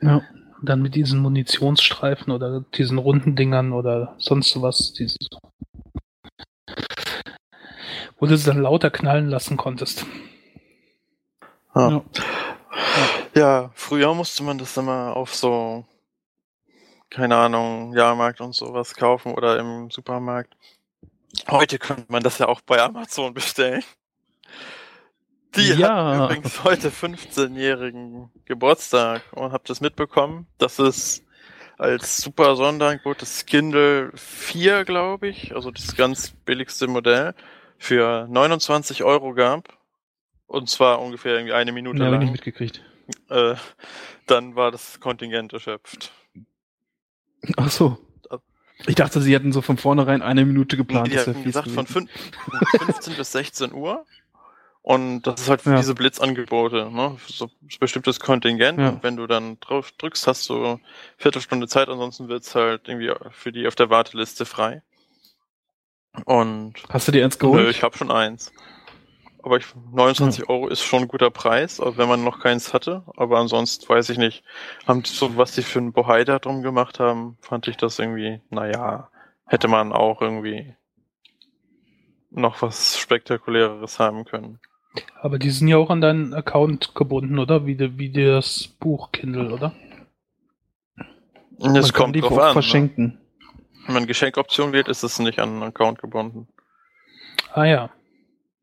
[0.00, 0.22] Ja.
[0.60, 5.18] Und dann mit diesen Munitionsstreifen oder diesen runden Dingern oder sonst was, dieses,
[8.18, 10.06] wo du es dann lauter knallen lassen konntest.
[11.74, 12.02] Ja.
[13.34, 13.70] ja.
[13.74, 15.84] früher musste man das immer auf so,
[17.10, 20.56] keine Ahnung, Jahrmarkt und sowas kaufen oder im Supermarkt.
[21.50, 23.84] Heute könnte man das ja auch bei Amazon bestellen.
[25.56, 26.18] Die ja.
[26.18, 31.22] hat übrigens heute 15-jährigen Geburtstag und habt das mitbekommen, dass es
[31.78, 37.34] als super Sonderangebot das Kindle 4, glaube ich, also das ganz billigste Modell,
[37.78, 39.77] für 29 Euro gab.
[40.48, 42.20] Und zwar ungefähr irgendwie eine Minute ja, lang.
[42.20, 42.82] nicht mitgekriegt.
[43.28, 43.54] Äh,
[44.26, 46.10] dann war das Kontingent erschöpft.
[47.56, 47.98] Ach so.
[48.86, 51.12] Ich dachte, sie hätten so von vornherein eine Minute geplant.
[51.12, 54.04] Die hatten gesagt von 15 bis 16 Uhr.
[54.82, 55.76] Und das ist halt für ja.
[55.76, 57.16] diese Blitzangebote, ne?
[57.26, 58.78] So ein bestimmtes Kontingent.
[58.78, 58.90] Ja.
[58.90, 60.80] Und wenn du dann drauf drückst, hast du
[61.18, 64.82] Viertelstunde Zeit, ansonsten wird's halt irgendwie für die auf der Warteliste frei.
[66.24, 67.64] Und hast du dir eins geholt?
[67.64, 68.52] Nö, ich habe schon eins.
[69.42, 70.48] Aber ich, 29 hm.
[70.48, 73.04] Euro ist schon ein guter Preis, auch wenn man noch keins hatte.
[73.16, 74.42] Aber ansonsten weiß ich nicht.
[74.86, 78.40] Haben so, was die für einen Bohai da drum gemacht haben, fand ich das irgendwie,
[78.50, 79.10] naja,
[79.46, 80.74] hätte man auch irgendwie
[82.30, 84.58] noch was Spektakuläres haben können.
[85.20, 87.66] Aber die sind ja auch an deinen Account gebunden, oder?
[87.66, 89.72] Wie, de, wie das Buch Kindle, oder?
[91.58, 92.46] Das kommt die drauf an.
[92.48, 92.52] Ne?
[92.52, 93.18] verschenken.
[93.86, 96.48] Wenn man Geschenkoption wählt, ist es nicht an einen Account gebunden.
[97.52, 97.90] Ah ja,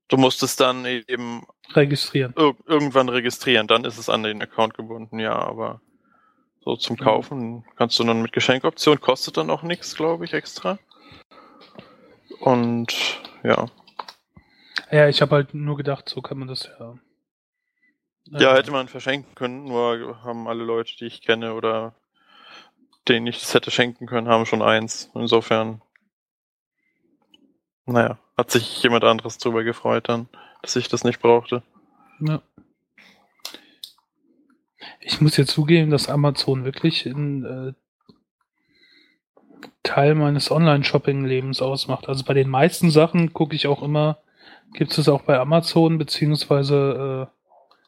[0.08, 2.34] Du musst es dann eben registrieren.
[2.38, 5.82] ir irgendwann registrieren, dann ist es an den Account gebunden, ja, aber
[6.64, 10.80] so zum Kaufen kannst du dann mit Geschenkoption, kostet dann auch nichts, glaube ich, extra.
[12.40, 13.68] Und ja.
[14.92, 16.96] Ja, ich habe halt nur gedacht, so kann man das ja.
[18.32, 21.94] Ja, äh, hätte man verschenken können, nur haben alle Leute, die ich kenne oder
[23.08, 25.12] denen ich das hätte schenken können, haben schon eins.
[25.14, 25.82] Insofern,
[27.86, 30.28] naja, hat sich jemand anderes drüber gefreut dann,
[30.62, 31.64] dass ich das nicht brauchte.
[32.20, 32.42] Ja.
[35.00, 37.74] Ich muss ja zugeben, dass Amazon wirklich ein äh,
[39.84, 42.10] Teil meines Online-Shopping-Lebens ausmacht.
[42.10, 44.18] Also bei den meisten Sachen gucke ich auch immer,
[44.74, 47.36] gibt es auch bei Amazon, beziehungsweise äh,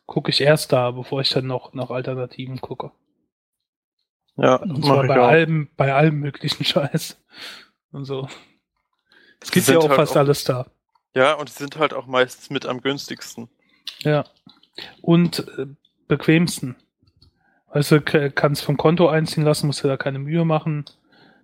[0.05, 2.91] gucke ich erst da, bevor ich dann noch nach Alternativen gucke.
[4.37, 7.19] Ja, Und zwar bei allem, bei allem möglichen Scheiß.
[7.91, 8.27] Und so.
[9.39, 10.67] Es gibt ja auch halt fast auch- alles da.
[11.13, 13.49] Ja, und die sind halt auch meistens mit am günstigsten.
[13.99, 14.25] Ja.
[15.01, 15.65] Und äh,
[16.07, 16.75] bequemsten.
[17.73, 20.85] Weißt du, k- kannst vom Konto einziehen lassen, musst dir da keine Mühe machen.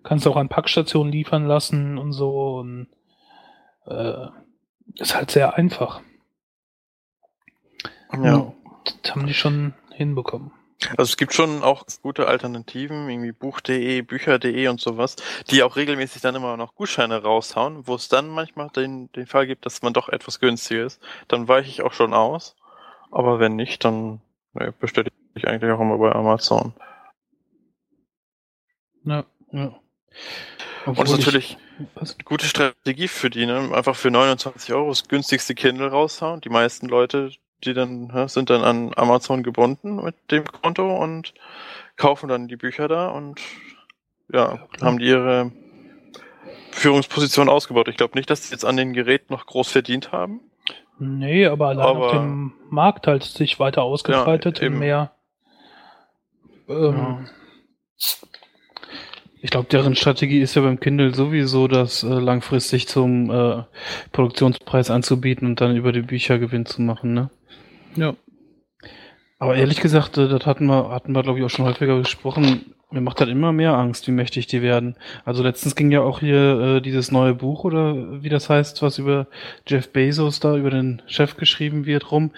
[0.03, 2.57] Kannst auch an Packstationen liefern lassen und so.
[2.59, 2.87] Und,
[3.85, 4.27] äh,
[4.95, 6.01] ist halt sehr einfach.
[8.13, 8.53] Ja.
[9.01, 10.51] Das haben die schon hinbekommen.
[10.91, 15.15] Also es gibt schon auch gute Alternativen, irgendwie Buch.de, Bücher.de und sowas,
[15.49, 19.47] die auch regelmäßig dann immer noch Gutscheine raushauen, wo es dann manchmal den, den Fall
[19.47, 21.01] gibt, dass man doch etwas günstiger ist.
[21.27, 22.55] Dann weiche ich auch schon aus.
[23.11, 24.21] Aber wenn nicht, dann
[24.53, 26.73] ne, bestelle ich eigentlich auch immer bei Amazon.
[29.03, 29.25] Ja.
[29.51, 29.65] Ja.
[30.85, 31.57] Und Obwohl das ist ich- natürlich
[31.95, 33.71] eine gute Strategie für die, ne?
[33.73, 36.41] Einfach für 29 Euro das günstigste Kindle raushauen.
[36.41, 37.31] Die meisten Leute,
[37.65, 41.33] die dann, hä, sind dann an Amazon gebunden mit dem Konto und
[41.97, 43.39] kaufen dann die Bücher da und
[44.31, 44.87] ja, klar.
[44.87, 45.51] haben die ihre
[46.71, 47.87] Führungsposition ausgebaut.
[47.87, 50.39] Ich glaube nicht, dass sie jetzt an den Geräten noch groß verdient haben.
[50.99, 55.11] Nee, aber allein Aber- auf dem Markt halt sich weiter ausgebreitet Ja, und mehr.
[56.69, 57.27] Ähm,
[59.43, 63.63] Ich glaube, deren Strategie ist ja beim Kindle sowieso, das äh, langfristig zum äh,
[64.13, 67.29] Produktionspreis anzubieten und dann über die Bücher Gewinn zu machen, ne?
[67.97, 68.15] ja.
[69.39, 72.73] Aber ehrlich gesagt, äh, das hatten wir, hatten wir, glaube ich, auch schon häufiger gesprochen.
[72.93, 74.95] Mir macht halt immer mehr Angst, wie mächtig die werden.
[75.25, 78.99] Also letztens ging ja auch hier äh, dieses neue Buch oder wie das heißt, was
[78.99, 79.25] über
[79.65, 82.29] Jeff Bezos da, über den Chef geschrieben wird, rum.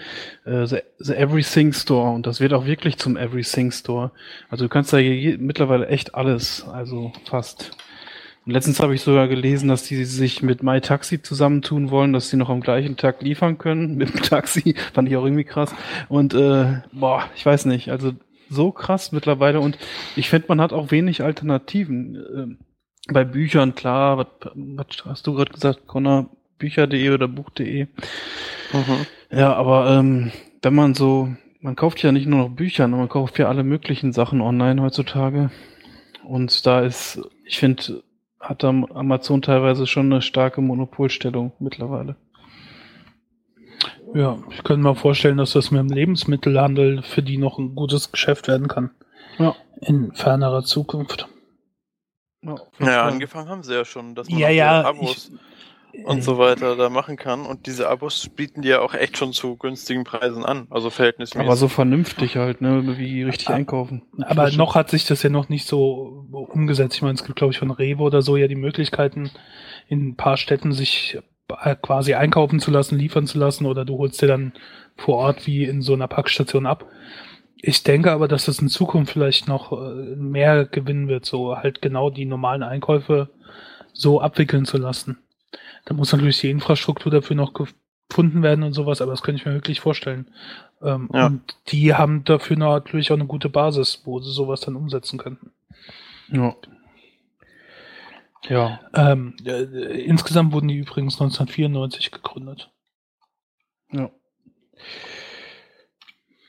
[0.46, 2.10] Äh, the, the Everything Store.
[2.10, 4.12] Und das wird auch wirklich zum Everything Store.
[4.48, 7.76] Also du kannst da je, mittlerweile echt alles, also fast.
[8.46, 12.38] Und letztens habe ich sogar gelesen, dass die sich mit MyTaxi zusammentun wollen, dass sie
[12.38, 14.74] noch am gleichen Tag liefern können mit dem Taxi.
[14.94, 15.74] Fand ich auch irgendwie krass.
[16.08, 18.12] Und äh, boah, ich weiß nicht, also
[18.48, 19.60] so krass mittlerweile.
[19.60, 19.78] Und
[20.16, 22.16] ich finde, man hat auch wenig Alternativen.
[22.34, 22.58] Ähm,
[23.08, 26.30] bei Büchern, klar, was, was hast du gerade gesagt, Connor?
[26.58, 27.86] Bücher.de oder Buch.de.
[29.30, 30.32] Ja, aber ähm,
[30.62, 31.28] wenn man so,
[31.60, 35.50] man kauft ja nicht nur noch Bücher, man kauft ja alle möglichen Sachen online heutzutage.
[36.24, 38.02] Und da ist, ich finde,
[38.40, 42.16] hat Am- Amazon teilweise schon eine starke Monopolstellung mittlerweile.
[44.16, 48.12] Ja, ich könnte mir vorstellen, dass das mit dem Lebensmittelhandel für die noch ein gutes
[48.12, 48.90] Geschäft werden kann.
[49.38, 49.54] Ja.
[49.82, 51.28] In fernerer Zukunft.
[52.42, 55.30] Ja, Ja, angefangen haben sie ja schon, dass man Ja, ja, Abos
[55.92, 57.44] ich- und so weiter da machen kann.
[57.44, 61.46] Und diese Abos bieten die ja auch echt schon zu günstigen Preisen an, also verhältnismäßig.
[61.46, 64.02] Aber so vernünftig halt, ne, wie richtig Ah, einkaufen.
[64.22, 66.96] Aber Frische- noch hat sich das ja noch nicht so umgesetzt.
[66.96, 69.30] Ich meine, es gibt, glaube ich, von Rewe oder so ja die Möglichkeiten,
[69.88, 71.18] in ein paar Städten sich
[71.82, 74.52] quasi einkaufen zu lassen, liefern zu lassen oder du holst dir dann
[74.96, 76.86] vor Ort wie in so einer Packstation ab.
[77.56, 81.80] Ich denke aber, dass das in Zukunft vielleicht noch äh, mehr gewinnen wird, so halt
[81.82, 83.30] genau die normalen Einkäufe
[83.92, 85.18] so abwickeln zu lassen.
[85.84, 89.46] Da muss natürlich die Infrastruktur dafür noch gefunden werden und sowas, aber das könnte ich
[89.46, 90.30] mir wirklich vorstellen.
[90.82, 91.26] Ähm, Ja.
[91.26, 95.52] Und die haben dafür natürlich auch eine gute Basis, wo sie sowas dann umsetzen könnten.
[96.28, 96.54] Ja.
[98.48, 98.80] Ja.
[98.94, 99.62] Ähm, äh,
[100.04, 102.70] insgesamt wurden die übrigens 1994 gegründet.
[103.92, 104.10] Ja.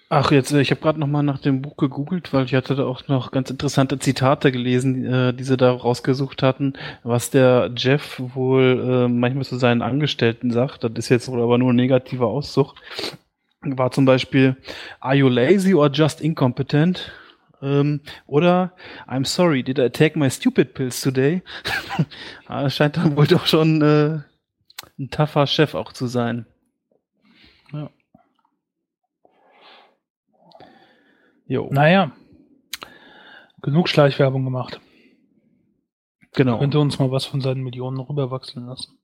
[0.09, 2.75] Ach, jetzt, äh, ich habe gerade noch mal nach dem Buch gegoogelt, weil ich hatte
[2.75, 7.71] da auch noch ganz interessante Zitate gelesen, äh, die sie da rausgesucht hatten, was der
[7.75, 10.83] Jeff wohl äh, manchmal zu seinen Angestellten sagt.
[10.85, 12.75] Das ist jetzt wohl aber nur ein negativer Auszug.
[13.61, 14.55] War zum Beispiel,
[15.01, 17.11] are you lazy or just incompetent?
[17.61, 18.73] Ähm, oder
[19.07, 21.41] I'm sorry, did I take my stupid pills today?
[22.47, 24.21] Ah, scheint dann wohl doch schon äh,
[24.97, 26.45] ein tougher Chef auch zu sein.
[27.73, 27.89] Ja.
[31.45, 31.69] Jo.
[31.71, 32.11] Naja.
[33.61, 34.79] Genug Schleichwerbung gemacht.
[36.33, 36.59] Genau.
[36.59, 38.97] Könnte uns mal was von seinen Millionen rüberwachsen lassen.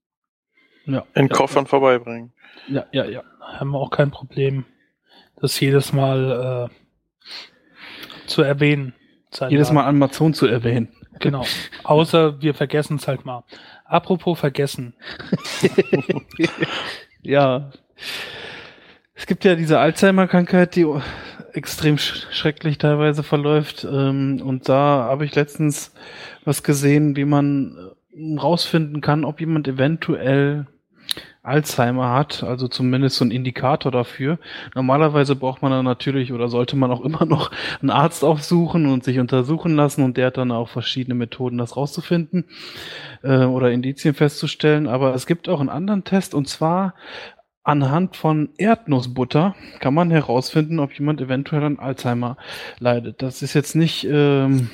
[0.86, 1.06] Ja.
[1.16, 2.34] In ja, Koffern vorbeibringen.
[2.68, 3.24] Ja, ja, ja.
[3.40, 4.66] Haben wir auch kein Problem,
[5.38, 6.76] das jedes Mal äh,
[8.28, 8.94] zu erwähnen.
[9.50, 10.90] Jedes Mal Amazon zu erwähnen.
[11.20, 11.46] Genau.
[11.84, 13.44] Außer wir vergessen es halt mal.
[13.86, 14.94] Apropos vergessen.
[17.22, 17.72] ja.
[19.16, 20.88] Es gibt ja diese Alzheimer-Krankheit, die
[21.54, 23.86] extrem sch schrecklich teilweise verläuft.
[23.90, 25.94] Ähm, und da habe ich letztens
[26.44, 30.68] was gesehen, wie man äh, rausfinden kann, ob jemand eventuell
[31.44, 34.40] Alzheimer hat, also zumindest so ein Indikator dafür.
[34.76, 37.52] Normalerweise braucht man dann natürlich oder sollte man auch immer noch
[37.82, 41.76] einen Arzt aufsuchen und sich untersuchen lassen und der hat dann auch verschiedene Methoden, das
[41.76, 42.46] rauszufinden
[43.24, 44.88] äh, oder Indizien festzustellen.
[44.88, 46.96] Aber es gibt auch einen anderen Test und zwar
[47.64, 52.38] anhand von Erdnussbutter kann man herausfinden, ob jemand eventuell an Alzheimer
[52.80, 53.22] leidet.
[53.22, 54.70] Das ist jetzt nicht ähm,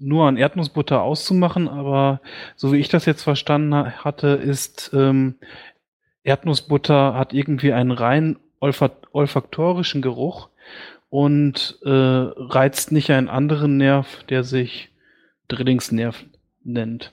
[0.00, 2.20] nur an Erdnussbutter auszumachen, aber
[2.56, 5.36] so wie ich das jetzt verstanden hatte, ist ähm,
[6.26, 10.48] Erdnussbutter hat irgendwie einen rein olfaktorischen Geruch
[11.08, 14.90] und äh, reizt nicht einen anderen Nerv, der sich
[15.48, 16.24] Drillingsnerv
[16.64, 17.12] nennt.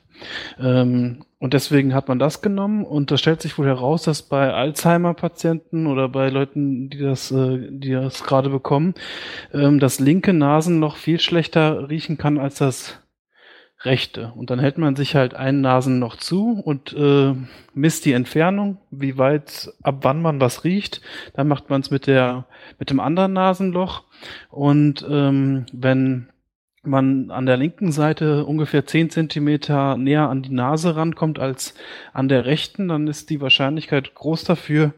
[0.60, 4.52] Ähm, und deswegen hat man das genommen und da stellt sich wohl heraus, dass bei
[4.52, 8.96] Alzheimer-Patienten oder bei Leuten, die das, äh, die das gerade bekommen,
[9.54, 13.03] ähm, das linke Nasenloch viel schlechter riechen kann als das
[13.86, 14.32] rechte.
[14.36, 17.34] Und dann hält man sich halt ein Nasenloch zu und äh,
[17.74, 21.02] misst die Entfernung, wie weit, ab wann man was riecht.
[21.34, 22.46] Dann macht man es mit der,
[22.80, 24.04] mit dem anderen Nasenloch.
[24.50, 26.30] Und ähm, wenn
[26.84, 31.76] man an der linken Seite ungefähr zehn Zentimeter näher an die Nase rankommt als
[32.12, 34.94] an der rechten, dann ist die Wahrscheinlichkeit groß dafür,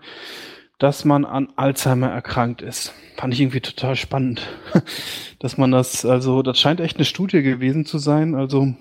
[0.80, 2.94] dass man an Alzheimer erkrankt ist.
[3.16, 4.48] Fand ich irgendwie total spannend,
[5.40, 8.36] dass man das, also das scheint echt eine Studie gewesen zu sein.
[8.36, 8.76] Also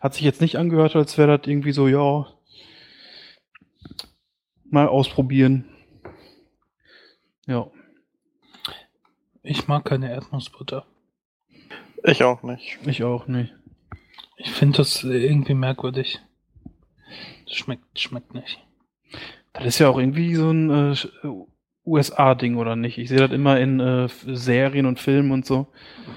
[0.00, 2.26] hat sich jetzt nicht angehört, als wäre das irgendwie so, ja,
[4.70, 5.64] mal ausprobieren.
[7.46, 7.70] Ja.
[9.42, 10.86] Ich mag keine Erdnussbutter.
[12.04, 12.78] Ich auch nicht.
[12.86, 13.52] Ich auch nicht.
[14.36, 16.20] Ich finde das irgendwie merkwürdig.
[17.46, 18.60] Das schmeckt, schmeckt nicht.
[19.52, 20.96] Das ist ja auch irgendwie so ein äh,
[21.84, 22.98] USA-Ding, oder nicht?
[22.98, 25.68] Ich sehe das immer in äh, Serien und Filmen und so.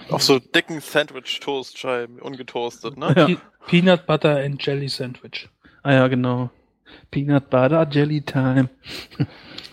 [0.09, 3.13] Auf so dicken Sandwich-Toastscheiben, ungetoastet, ne?
[3.15, 3.27] Ja.
[3.67, 5.49] Peanut Butter and Jelly Sandwich.
[5.81, 6.51] Ah ja, genau.
[7.11, 8.69] Peanut Butter Jelly Time.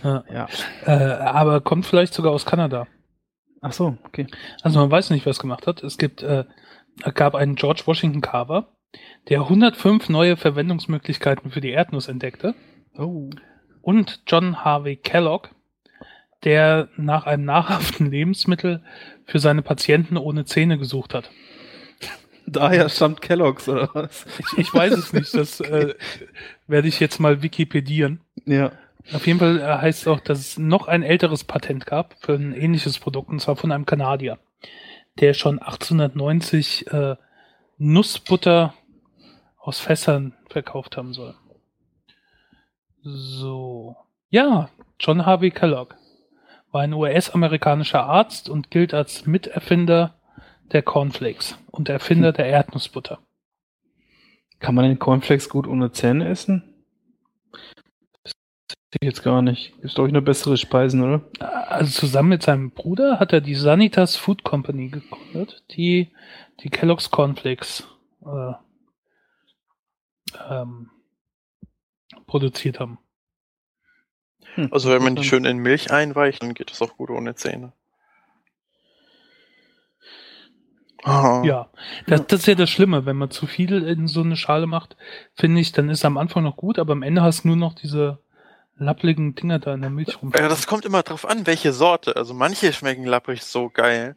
[0.02, 0.24] ja.
[0.32, 0.48] ja.
[0.86, 2.86] Äh, aber kommt vielleicht sogar aus Kanada.
[3.60, 4.26] Ach so, okay.
[4.62, 5.82] Also man weiß nicht, wer es gemacht hat.
[5.84, 6.44] Es gibt, äh,
[7.14, 8.68] gab einen George Washington Carver,
[9.28, 12.54] der 105 neue Verwendungsmöglichkeiten für die Erdnuss entdeckte.
[12.96, 13.30] Oh.
[13.82, 15.50] Und John Harvey Kellogg,
[16.44, 18.82] der nach einem nahrhaften Lebensmittel
[19.26, 21.30] für seine Patienten ohne Zähne gesucht hat.
[22.46, 24.26] Daher stammt Kellogg's oder was?
[24.38, 25.32] Ich, ich weiß es nicht.
[25.34, 25.94] Das äh,
[26.66, 28.20] werde ich jetzt mal wikipedieren.
[28.46, 28.72] Ja.
[29.12, 32.34] Auf jeden Fall äh, heißt es auch, dass es noch ein älteres Patent gab für
[32.34, 34.38] ein ähnliches Produkt, und zwar von einem Kanadier,
[35.20, 37.16] der schon 1890 äh,
[37.78, 38.74] Nussbutter
[39.58, 41.34] aus Fässern verkauft haben soll.
[43.02, 43.96] So.
[44.30, 45.94] Ja, John Harvey Kellogg
[46.70, 50.14] war ein US-amerikanischer Arzt und gilt als Miterfinder
[50.72, 52.34] der Cornflakes und Erfinder hm.
[52.34, 53.18] der Erdnussbutter.
[54.58, 56.72] Kann man den Cornflakes gut ohne Zähne essen?
[59.00, 59.74] ich jetzt gar nicht.
[59.80, 61.22] Ist doch eine bessere Speisen, oder?
[61.40, 66.12] Also zusammen mit seinem Bruder hat er die Sanitas Food Company gegründet, die
[66.60, 67.88] die Kellogg's Cornflakes
[68.24, 68.52] äh,
[70.48, 70.90] ähm,
[72.32, 72.98] produziert haben.
[74.54, 74.70] Hm.
[74.72, 77.74] Also wenn man die schön in Milch einweicht, dann geht das auch gut ohne Zähne.
[81.04, 81.42] Oh.
[81.44, 81.68] Ja,
[82.06, 84.96] das, das ist ja das Schlimme, wenn man zu viel in so eine Schale macht,
[85.34, 87.56] finde ich, dann ist es am Anfang noch gut, aber am Ende hast du nur
[87.56, 88.18] noch diese
[88.78, 90.32] lapprigen Dinger da in der Milch rum.
[90.34, 92.16] Ja, das kommt immer drauf an, welche Sorte.
[92.16, 94.16] Also manche schmecken lapprig so geil.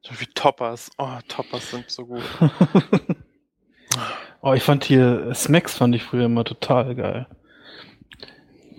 [0.00, 0.90] So wie Toppers.
[0.98, 2.22] Oh, Toppers sind so gut.
[4.40, 7.28] oh, ich fand hier Smacks fand ich früher immer total geil.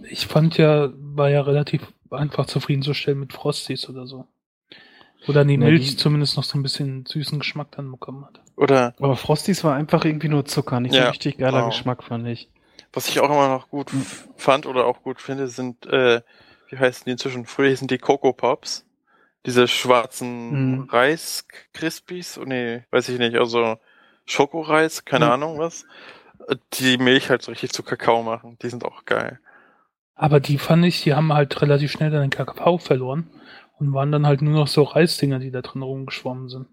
[0.10, 4.28] Ich fand ja, war ja relativ einfach zufriedenzustellen mit Frosties oder so.
[5.28, 8.42] Oder die Milch die, zumindest noch so ein bisschen süßen Geschmack dann bekommen hat.
[8.56, 8.94] Oder.
[9.00, 11.70] Aber Frosties war einfach irgendwie nur Zucker, nicht so ja, richtig geiler wow.
[11.70, 12.50] Geschmack, fand ich.
[12.94, 14.06] Was ich auch immer noch gut hm.
[14.36, 16.22] fand oder auch gut finde, sind, äh,
[16.70, 17.46] wie heißen die inzwischen?
[17.46, 18.86] Früher sind die Coco Pops.
[19.46, 20.90] Diese schwarzen hm.
[20.90, 22.38] Reis Crispies.
[22.38, 23.36] Oh, nee, weiß ich nicht.
[23.36, 23.78] Also
[24.26, 25.32] Schokoreis, keine hm.
[25.34, 25.86] Ahnung was.
[26.74, 28.58] die Milch halt so richtig zu Kakao machen.
[28.62, 29.40] Die sind auch geil.
[30.16, 33.30] Aber die fand ich, die haben halt relativ schnell dann den Kakao verloren
[33.78, 36.68] und waren dann halt nur noch so Reisdinger, die da drin rumgeschwommen sind.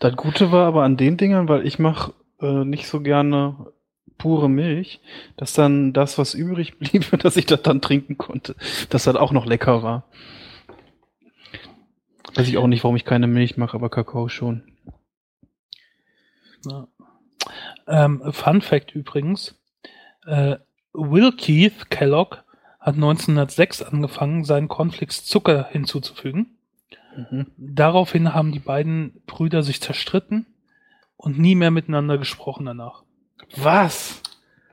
[0.00, 3.72] Das Gute war aber an den Dingern, weil ich mache äh, nicht so gerne
[4.18, 5.00] pure Milch,
[5.36, 8.56] dass dann das, was übrig blieb, dass ich das dann trinken konnte,
[8.90, 10.04] dass das auch noch lecker war.
[12.34, 14.64] Weiß ich auch nicht, warum ich keine Milch mache, aber Kakao schon.
[16.68, 16.88] Ja.
[17.86, 19.54] Ähm, Fun Fact übrigens,
[20.26, 20.56] äh,
[20.96, 22.38] Will Keith Kellogg
[22.80, 26.56] hat 1906 angefangen, seinen Cornflakes Zucker hinzuzufügen.
[27.16, 27.46] Mhm.
[27.56, 30.46] Daraufhin haben die beiden Brüder sich zerstritten
[31.16, 33.02] und nie mehr miteinander gesprochen danach.
[33.56, 34.22] Was?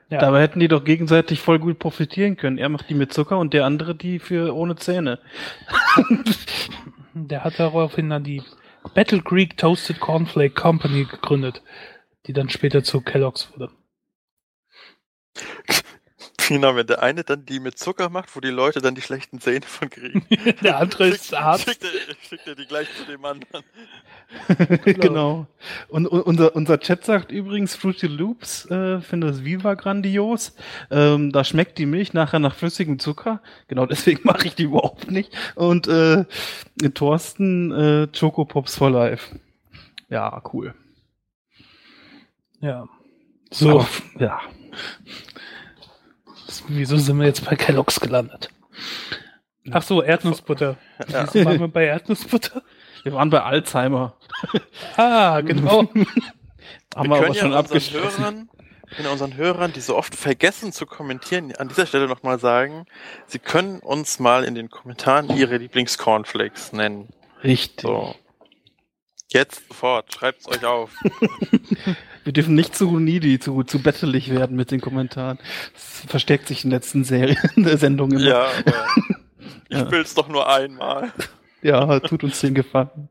[0.09, 0.19] Ja.
[0.19, 2.57] Dabei hätten die doch gegenseitig voll gut profitieren können.
[2.57, 5.19] Er macht die mit Zucker und der andere die für ohne Zähne.
[7.13, 8.43] der hat daraufhin dann die
[8.93, 11.63] Battle Creek Toasted Cornflake Company gegründet,
[12.27, 13.71] die dann später zu Kellogg's wurde.
[16.47, 19.39] Genau, wenn der eine dann die mit Zucker macht, wo die Leute dann die schlechten
[19.39, 20.25] Zähne von kriegen.
[20.61, 21.69] der andere ist Arzt.
[21.69, 23.63] Schickt er, schickt er die gleich zu dem anderen.
[24.85, 25.47] genau.
[25.89, 30.55] Und, und, unser, unser Chat sagt übrigens, Fruity Loops äh, findet das Viva grandios.
[30.91, 33.41] Ähm, da schmeckt die Milch nachher nach flüssigem Zucker.
[33.67, 35.31] Genau deswegen mache ich die überhaupt nicht.
[35.55, 36.25] Und äh,
[36.93, 39.39] Thorsten äh, Choco Pops for Life.
[40.09, 40.73] Ja, cool.
[42.59, 42.87] Ja.
[43.51, 43.87] So, Aber,
[44.19, 44.39] ja.
[46.67, 48.49] Wieso sind wir jetzt bei Kellogg's gelandet?
[49.71, 50.77] Ach so, Erdnussbutter.
[51.07, 51.25] Ja.
[51.31, 52.61] Wieso waren wir bei Erdnussbutter?
[53.03, 54.15] Wir waren bei Alzheimer.
[54.97, 55.81] ah, genau.
[56.95, 58.49] Haben wir, wir aber schon ja abgeschlossen.
[58.97, 62.85] Hörern, unseren Hörern, die so oft vergessen zu kommentieren, an dieser Stelle nochmal sagen,
[63.25, 67.09] sie können uns mal in den Kommentaren ihre Lieblingscornflakes nennen.
[67.43, 67.81] Richtig.
[67.81, 68.15] So.
[69.29, 70.91] Jetzt sofort, schreibt es euch auf.
[72.23, 75.39] Wir dürfen nicht zu needy, zu, zu bettelig werden mit den Kommentaren.
[75.73, 78.21] Das versteckt sich in den letzten Serien, der Sendung immer.
[78.21, 78.73] Ja, aber
[79.69, 79.91] ich ja.
[79.91, 81.11] will es doch nur einmal.
[81.61, 83.09] Ja, tut uns den Gefallen.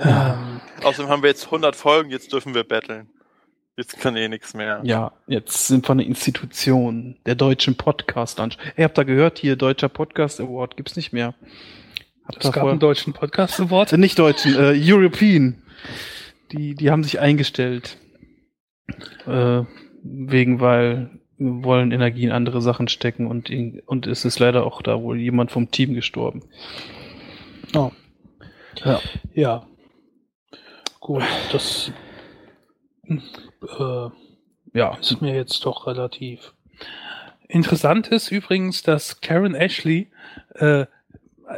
[0.00, 0.60] Ähm.
[0.82, 3.08] Außerdem haben wir jetzt 100 Folgen, jetzt dürfen wir betteln.
[3.76, 4.80] Jetzt kann eh nichts mehr.
[4.82, 9.54] Ja, jetzt sind wir eine Institution der deutschen podcast -Ansch Ihr habt da gehört, hier
[9.54, 11.34] Deutscher Podcast Award gibt's nicht mehr.
[12.26, 13.92] Habt es gab einen deutschen Podcast Award?
[13.92, 15.62] Äh, nicht deutschen, äh, European.
[16.52, 17.98] Die, die haben sich eingestellt.
[19.26, 19.64] Äh,
[20.02, 23.50] wegen, weil wollen Energie in andere Sachen stecken und,
[23.86, 26.42] und es ist leider auch da wohl jemand vom Team gestorben.
[27.76, 27.92] Oh.
[28.84, 29.00] Ja.
[29.34, 29.66] Ja.
[31.00, 31.22] Gut,
[31.52, 31.92] das
[33.08, 34.08] äh,
[34.74, 34.96] ja.
[35.00, 36.54] ist mir jetzt doch relativ.
[37.46, 40.10] Interessant ist übrigens, dass Karen Ashley
[40.56, 40.86] äh,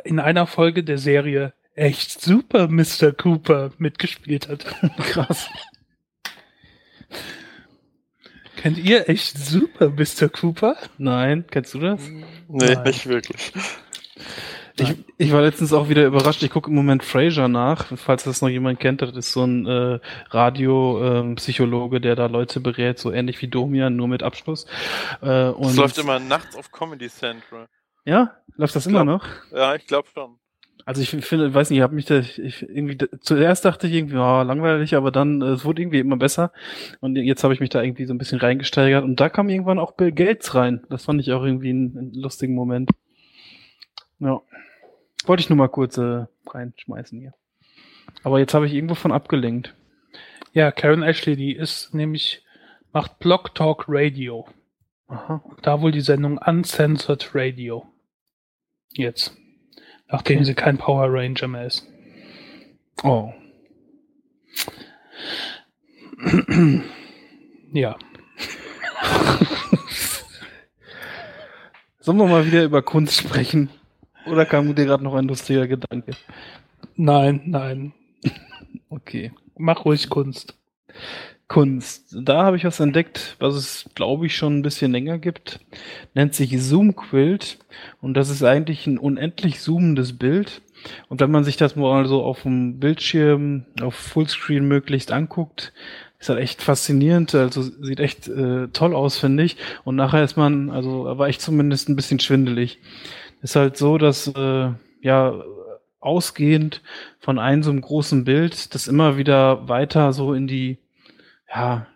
[0.04, 3.12] in einer Folge der Serie echt super Mr.
[3.12, 4.64] Cooper mitgespielt hat.
[4.98, 5.48] Krass.
[8.56, 10.28] Kennt ihr echt super Mr.
[10.28, 10.76] Cooper?
[10.98, 12.00] Nein, kennst du das?
[12.06, 12.82] Nee, Nein.
[12.82, 13.52] nicht wirklich.
[14.76, 16.42] Ich, ich war letztens auch wieder überrascht.
[16.42, 19.00] Ich gucke im Moment Fraser nach, falls das noch jemand kennt.
[19.02, 23.96] Das ist so ein äh, Radiopsychologe, ähm, der da Leute berät, so ähnlich wie Domian,
[23.96, 24.66] nur mit Abschluss.
[25.22, 27.68] Äh, und das läuft immer nachts auf Comedy Central.
[28.04, 28.36] Ja?
[28.56, 29.26] Läuft das ich immer noch?
[29.52, 30.38] Ja, ich glaube schon.
[30.86, 34.16] Also ich finde, weiß nicht, ich habe mich da ich, irgendwie zuerst dachte ich irgendwie,
[34.16, 36.52] oh, langweilig, aber dann äh, es wurde irgendwie immer besser
[37.00, 39.78] und jetzt habe ich mich da irgendwie so ein bisschen reingesteigert und da kam irgendwann
[39.78, 40.84] auch Bill Gates rein.
[40.88, 42.90] Das fand ich auch irgendwie einen, einen lustigen Moment.
[44.18, 44.40] Ja.
[45.26, 47.34] Wollte ich nur mal kurz äh, reinschmeißen hier.
[48.22, 49.74] Aber jetzt habe ich irgendwo von abgelenkt.
[50.52, 52.42] Ja, Karen Ashley, die ist nämlich
[52.92, 54.48] macht Blog Talk Radio.
[55.08, 55.42] Aha.
[55.62, 57.86] Da wohl die Sendung Uncensored Radio.
[58.92, 59.36] Jetzt.
[60.10, 60.44] Nachdem okay.
[60.44, 61.86] sie kein Power Ranger mehr ist.
[63.02, 63.32] Oh.
[67.72, 67.96] ja.
[72.00, 73.70] Sollen wir mal wieder über Kunst sprechen?
[74.26, 76.12] Oder kam dir gerade noch ein lustiger Gedanke?
[76.96, 77.92] Nein, nein.
[78.90, 79.32] okay.
[79.56, 80.56] Mach ruhig Kunst.
[81.50, 82.16] Kunst.
[82.16, 85.58] Da habe ich was entdeckt, was es, glaube ich, schon ein bisschen länger gibt.
[86.14, 87.58] Nennt sich Zoom Quilt.
[88.00, 90.62] Und das ist eigentlich ein unendlich zoomendes Bild.
[91.08, 95.72] Und wenn man sich das mal so auf dem Bildschirm, auf Fullscreen möglichst anguckt,
[96.20, 97.34] ist halt echt faszinierend.
[97.34, 99.56] Also sieht echt äh, toll aus, finde ich.
[99.82, 102.78] Und nachher ist man, also war ich zumindest ein bisschen schwindelig.
[103.42, 104.70] Ist halt so, dass äh,
[105.02, 105.42] ja
[105.98, 106.80] ausgehend
[107.18, 110.78] von einem so einem großen Bild, das immer wieder weiter so in die
[111.52, 111.86] ja,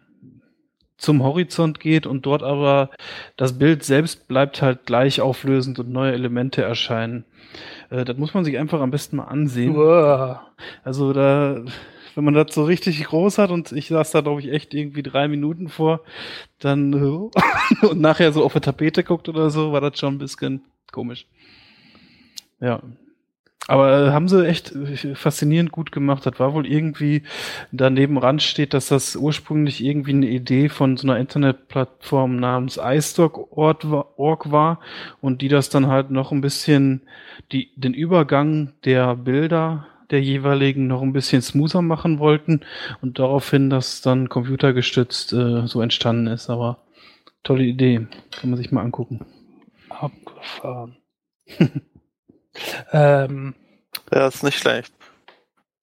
[0.96, 2.90] zum Horizont geht und dort aber
[3.36, 7.24] das Bild selbst bleibt halt gleich auflösend und neue Elemente erscheinen.
[7.90, 9.76] Äh, das muss man sich einfach am besten mal ansehen.
[9.76, 10.46] Uah.
[10.82, 11.62] Also da
[12.14, 15.02] wenn man das so richtig groß hat und ich saß da, glaube ich, echt irgendwie
[15.02, 16.00] drei Minuten vor,
[16.58, 16.94] dann
[17.82, 21.26] und nachher so auf der Tapete guckt oder so, war das schon ein bisschen komisch.
[22.60, 22.80] Ja.
[23.66, 24.74] Aber haben sie echt
[25.14, 26.26] faszinierend gut gemacht.
[26.26, 27.22] Das war wohl irgendwie,
[27.72, 34.50] daneben ran steht, dass das ursprünglich irgendwie eine Idee von so einer Internetplattform namens iStock.org
[34.50, 34.80] war
[35.20, 37.02] und die das dann halt noch ein bisschen,
[37.52, 42.60] die, den Übergang der Bilder der jeweiligen noch ein bisschen smoother machen wollten
[43.00, 46.50] und daraufhin das dann computergestützt äh, so entstanden ist.
[46.50, 46.84] Aber
[47.42, 48.06] tolle Idee.
[48.32, 49.24] Kann man sich mal angucken.
[49.88, 50.96] Abgefahren.
[52.92, 53.54] ähm,
[54.12, 54.92] ja, ist nicht schlecht.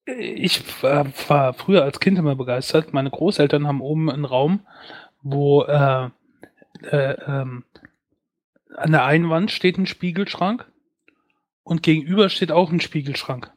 [0.04, 2.92] Ich war, war früher als Kind immer begeistert.
[2.92, 4.66] Meine Großeltern haben oben einen Raum,
[5.22, 6.08] wo äh,
[6.82, 7.64] äh, ähm,
[8.74, 10.66] an der einen Wand steht ein Spiegelschrank
[11.62, 13.52] und gegenüber steht auch ein Spiegelschrank.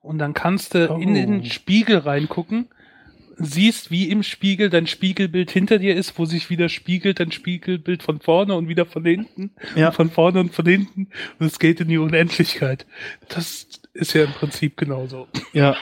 [0.00, 0.98] Und dann kannst du oh.
[0.98, 2.68] in den Spiegel reingucken
[3.44, 8.02] siehst, wie im Spiegel dein Spiegelbild hinter dir ist, wo sich wieder spiegelt dein Spiegelbild
[8.02, 9.50] von vorne und wieder von hinten.
[9.74, 9.90] Ja.
[9.90, 11.08] Von vorne und von hinten.
[11.38, 12.86] Und es geht in die Unendlichkeit.
[13.28, 15.28] Das ist ja im Prinzip genauso.
[15.52, 15.76] Ja.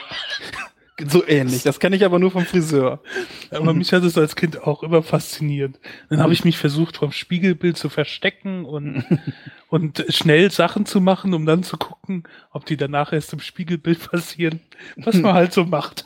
[1.07, 1.63] So ähnlich.
[1.63, 3.01] Das kenne ich aber nur vom Friseur.
[3.49, 5.79] Aber mich hat es als Kind auch immer fasziniert.
[6.09, 9.03] Dann habe ich mich versucht, vom Spiegelbild zu verstecken und,
[9.69, 14.11] und schnell Sachen zu machen, um dann zu gucken, ob die danach erst im Spiegelbild
[14.11, 14.59] passieren.
[14.95, 16.05] Was man halt so macht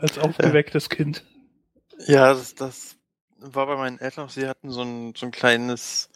[0.00, 1.24] als aufgewecktes Kind.
[2.06, 2.96] Ja, das, das
[3.38, 4.28] war bei meinen Eltern.
[4.28, 6.10] Sie hatten so ein, so ein kleines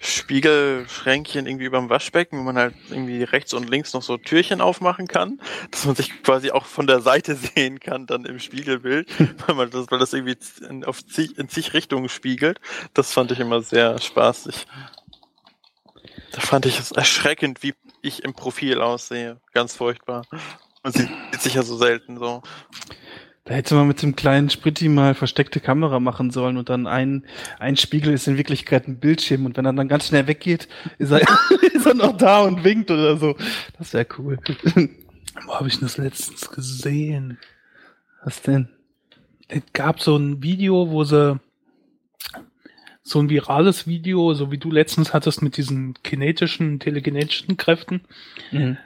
[0.00, 4.60] Spiegelschränkchen irgendwie über dem Waschbecken, wo man halt irgendwie rechts und links noch so Türchen
[4.60, 5.40] aufmachen kann,
[5.72, 9.08] dass man sich quasi auch von der Seite sehen kann, dann im Spiegelbild,
[9.46, 10.36] weil man das, weil das irgendwie
[10.68, 12.60] in, auf zig, in zig Richtungen spiegelt.
[12.94, 14.66] Das fand ich immer sehr spaßig.
[16.32, 19.40] Da fand ich es erschreckend, wie ich im Profil aussehe.
[19.52, 20.24] Ganz furchtbar.
[20.82, 21.10] Man sieht
[21.40, 22.42] sich ja so selten so.
[23.44, 27.24] Da hätte man mit dem kleinen Spritti mal versteckte Kamera machen sollen und dann ein,
[27.58, 30.68] ein Spiegel ist in Wirklichkeit ein Bildschirm und wenn er dann ganz schnell weggeht,
[30.98, 31.20] ist er,
[31.72, 33.36] ist er noch da und winkt oder so.
[33.78, 34.38] Das wäre cool.
[35.46, 37.38] Wo habe ich das letztens gesehen?
[38.22, 38.68] Was denn?
[39.48, 41.40] Es gab so ein Video, wo sie
[43.02, 48.02] so ein virales Video, so wie du letztens hattest mit diesen kinetischen, telekinetischen Kräften.
[48.52, 48.76] Mhm.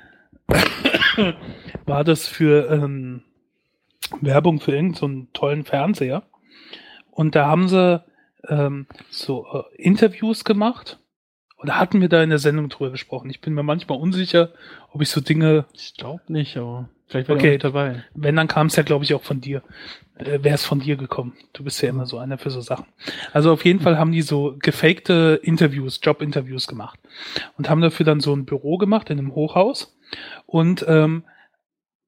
[1.86, 3.22] war das für ähm,
[4.20, 6.22] Werbung für irgendeinen so tollen Fernseher.
[7.10, 8.02] Und da haben sie
[8.48, 10.98] ähm, so äh, Interviews gemacht.
[11.58, 13.30] Oder hatten wir da in der Sendung drüber gesprochen?
[13.30, 14.50] Ich bin mir manchmal unsicher,
[14.90, 15.66] ob ich so Dinge.
[15.74, 17.56] Ich glaube nicht, aber vielleicht war okay.
[17.56, 18.02] dabei.
[18.14, 19.62] Wenn, dann kam es ja, glaube ich, auch von dir.
[20.16, 21.34] Äh, Wäre es von dir gekommen.
[21.52, 22.86] Du bist ja immer so einer für so Sachen.
[23.32, 26.98] Also auf jeden Fall haben die so gefakte Interviews, Jobinterviews gemacht.
[27.56, 29.96] Und haben dafür dann so ein Büro gemacht in einem Hochhaus.
[30.46, 31.24] Und ähm,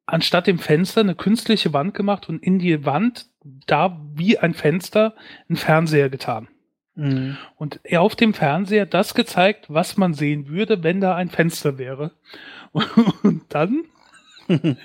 [0.07, 3.27] anstatt dem Fenster eine künstliche Wand gemacht und in die Wand
[3.67, 5.15] da wie ein Fenster
[5.49, 6.49] ein Fernseher getan.
[6.95, 7.37] Mhm.
[7.57, 11.79] Und er auf dem Fernseher das gezeigt, was man sehen würde, wenn da ein Fenster
[11.79, 12.13] wäre.
[13.23, 13.85] Und dann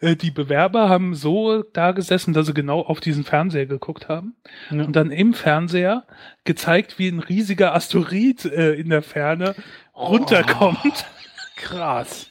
[0.00, 4.34] äh, die Bewerber haben so da gesessen, dass sie genau auf diesen Fernseher geguckt haben
[4.70, 4.82] ja.
[4.82, 6.04] und dann im Fernseher
[6.44, 9.54] gezeigt, wie ein riesiger Asteroid äh, in der Ferne
[9.94, 10.80] runterkommt.
[10.84, 10.92] Oh,
[11.56, 12.30] krass.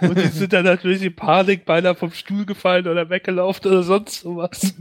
[0.00, 4.20] Und die sind dann natürlich in Panik beinahe vom Stuhl gefallen oder weggelaufen oder sonst
[4.20, 4.74] sowas.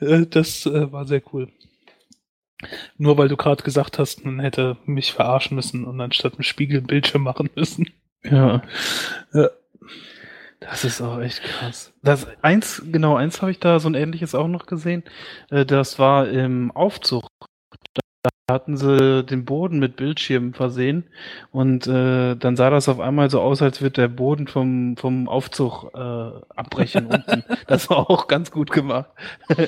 [0.00, 1.52] Äh, das äh, war sehr cool.
[2.96, 6.80] Nur weil du gerade gesagt hast, man hätte mich verarschen müssen und anstatt einen Spiegel
[6.80, 7.90] Bildschirm machen müssen.
[8.24, 8.62] Ja.
[9.32, 9.50] ja.
[10.60, 11.92] Das ist auch echt krass.
[12.02, 15.04] Das eins, genau, eins habe ich da so ein ähnliches auch noch gesehen.
[15.50, 17.28] Äh, das war im Aufzug
[18.48, 21.04] hatten sie den Boden mit Bildschirmen versehen
[21.52, 25.28] und äh, dann sah das auf einmal so aus, als würde der Boden vom, vom
[25.28, 27.44] Aufzug äh, abbrechen unten.
[27.66, 29.10] Das war auch ganz gut gemacht.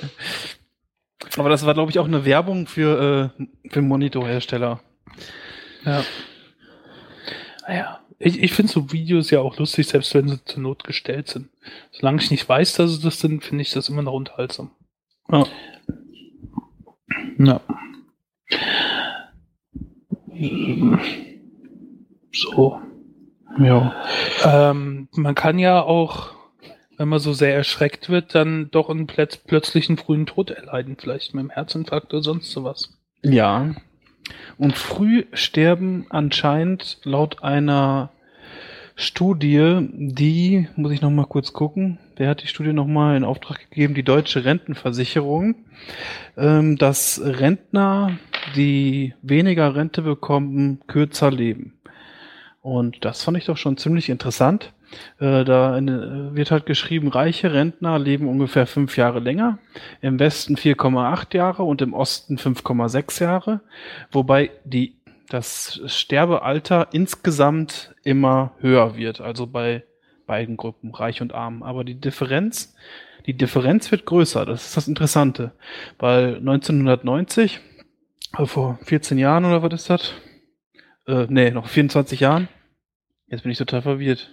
[1.36, 4.80] Aber das war, glaube ich, auch eine Werbung für, äh, für Monitorhersteller.
[5.84, 6.02] Ja.
[7.68, 11.28] Naja, ich, ich finde so Videos ja auch lustig, selbst wenn sie zur Not gestellt
[11.28, 11.50] sind.
[11.92, 14.70] Solange ich nicht weiß, dass sie das sind, finde ich das immer noch unterhaltsam.
[15.30, 15.44] Ja.
[17.38, 17.60] Ja.
[22.32, 22.80] So.
[23.58, 23.94] Ja.
[24.44, 26.30] Ähm, man kann ja auch,
[26.96, 31.34] wenn man so sehr erschreckt wird, dann doch einen plötz plötzlichen frühen Tod erleiden, vielleicht
[31.34, 32.98] mit einem Herzinfarkt oder sonst sowas.
[33.22, 33.74] Ja.
[34.58, 38.10] Und früh sterben anscheinend laut einer
[39.00, 43.94] Studie, die, muss ich nochmal kurz gucken, wer hat die Studie nochmal in Auftrag gegeben?
[43.94, 45.54] Die Deutsche Rentenversicherung,
[46.36, 48.18] ähm, dass Rentner,
[48.56, 51.80] die weniger Rente bekommen, kürzer leben.
[52.60, 54.74] Und das fand ich doch schon ziemlich interessant.
[55.18, 59.58] Äh, da eine, wird halt geschrieben, reiche Rentner leben ungefähr fünf Jahre länger,
[60.02, 63.60] im Westen 4,8 Jahre und im Osten 5,6 Jahre,
[64.12, 64.96] wobei die,
[65.30, 69.84] das Sterbealter insgesamt immer höher wird, also bei
[70.26, 71.62] beiden Gruppen, reich und arm.
[71.62, 72.74] Aber die Differenz,
[73.26, 75.52] die Differenz wird größer, das ist das Interessante,
[75.98, 77.60] weil 1990,
[78.32, 80.14] also vor 14 Jahren oder was ist das?
[81.06, 82.48] Äh, nee, noch 24 Jahren.
[83.26, 84.30] Jetzt bin ich total verwirrt.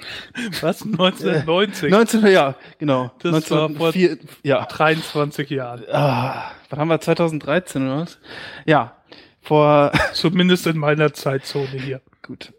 [0.60, 0.82] Was?
[0.82, 1.90] 1990?
[1.90, 3.10] 19, ja, genau.
[3.18, 4.64] Das 19, war vor vier, ja.
[4.64, 5.84] 23 Jahren.
[5.92, 8.18] Ah, was haben wir, 2013 oder was?
[8.64, 8.96] Ja,
[9.42, 12.00] vor, Zumindest in meiner Zeitzone hier.
[12.22, 12.52] gut,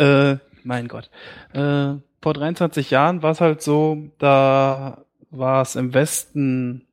[0.00, 1.10] äh, mein Gott.
[1.52, 6.86] Äh, vor 23 Jahren war es halt so, da war es im Westen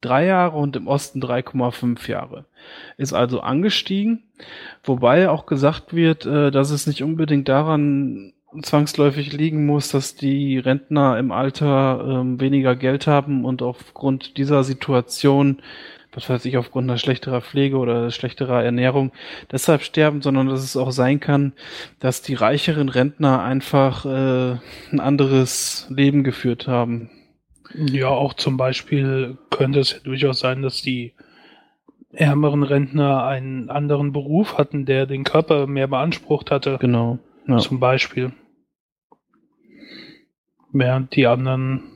[0.00, 2.44] drei Jahre und im Osten 3,5 Jahre.
[2.96, 4.24] Ist also angestiegen,
[4.82, 8.32] wobei auch gesagt wird, äh, dass es nicht unbedingt daran
[8.62, 14.62] zwangsläufig liegen muss, dass die Rentner im Alter ähm, weniger Geld haben und aufgrund dieser
[14.62, 15.60] Situation,
[16.14, 19.12] was weiß ich, aufgrund einer schlechterer Pflege oder schlechterer Ernährung
[19.50, 21.52] deshalb sterben, sondern dass es auch sein kann,
[22.00, 24.58] dass die reicheren Rentner einfach äh,
[24.92, 27.10] ein anderes Leben geführt haben.
[27.74, 31.14] Ja, auch zum Beispiel könnte es ja durchaus sein, dass die
[32.12, 36.78] ärmeren Rentner einen anderen Beruf hatten, der den Körper mehr beansprucht hatte.
[36.80, 37.18] Genau.
[37.46, 37.58] Ja.
[37.58, 38.32] Zum Beispiel.
[40.72, 41.93] Während die anderen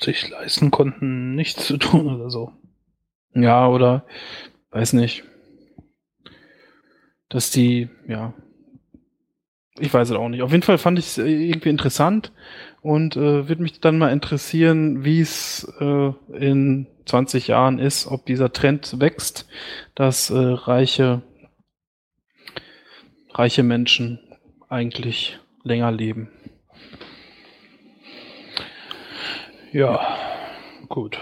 [0.00, 2.52] sich leisten konnten, nichts zu tun oder so.
[3.34, 4.04] Ja, oder
[4.70, 5.24] weiß nicht.
[7.28, 8.34] Dass die, ja.
[9.78, 10.42] Ich weiß es auch nicht.
[10.42, 12.32] Auf jeden Fall fand ich es irgendwie interessant
[12.80, 18.26] und äh, würde mich dann mal interessieren, wie es äh, in 20 Jahren ist, ob
[18.26, 19.48] dieser Trend wächst,
[19.94, 21.22] dass äh, reiche,
[23.32, 24.20] reiche Menschen
[24.68, 26.30] eigentlich länger leben.
[29.72, 30.16] Ja,
[30.88, 31.18] gut.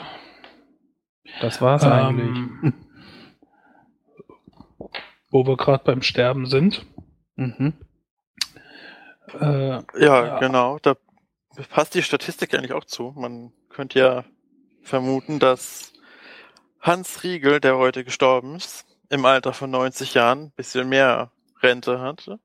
[1.41, 2.29] Das war's eigentlich.
[2.37, 2.75] Ähm,
[5.31, 6.87] wo wir gerade beim Sterben sind.
[7.37, 7.75] Mhm.
[9.41, 10.39] Äh, Ja, Ja.
[10.39, 10.79] genau.
[10.81, 10.95] Da
[11.71, 13.13] passt die Statistik eigentlich auch zu.
[13.17, 14.25] Man könnte ja
[14.83, 15.93] vermuten, dass
[16.81, 21.33] Hans Riegel, der heute gestorben ist, im Alter von 90 Jahren ein bisschen mehr
[21.63, 22.39] Rente hatte.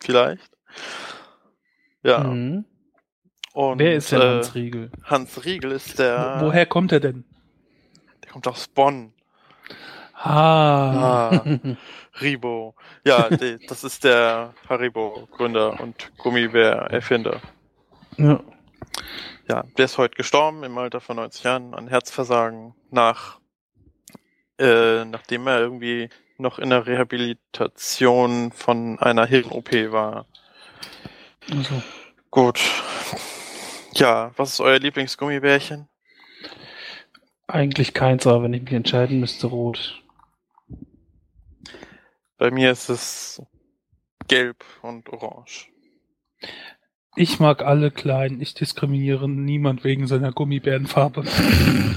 [0.00, 0.50] Vielleicht.
[2.02, 2.20] Ja.
[2.24, 2.64] Mhm.
[3.52, 4.90] Und, Wer ist denn äh, Hans Riegel?
[5.04, 6.36] Hans Riegel ist der.
[6.40, 7.24] wo- woher kommt er denn?
[8.24, 9.12] Der kommt aus Bonn.
[10.14, 11.44] Ah, Ah,
[12.20, 12.74] Ribo.
[13.04, 17.40] Ja, die, das ist der Haribo-Gründer und Gummibär-Erfinder.
[18.16, 18.40] Ja.
[19.48, 23.38] Ja, der ist heute gestorben im Alter von 90 Jahren an Herzversagen nach,
[24.58, 30.26] äh, nachdem er irgendwie noch in der Rehabilitation von einer Hirn-OP war.
[31.50, 31.82] Also,
[32.30, 32.60] Gut.
[33.94, 35.88] Ja, was ist euer Lieblingsgummibärchen?
[37.48, 40.02] eigentlich keins, aber wenn ich mich entscheiden müsste, rot.
[42.36, 43.42] Bei mir ist es
[44.28, 45.68] gelb und orange.
[47.16, 48.40] ich mag alle klein.
[48.40, 51.24] Ich diskriminiere niemand wegen seiner Gummibärenfarbe.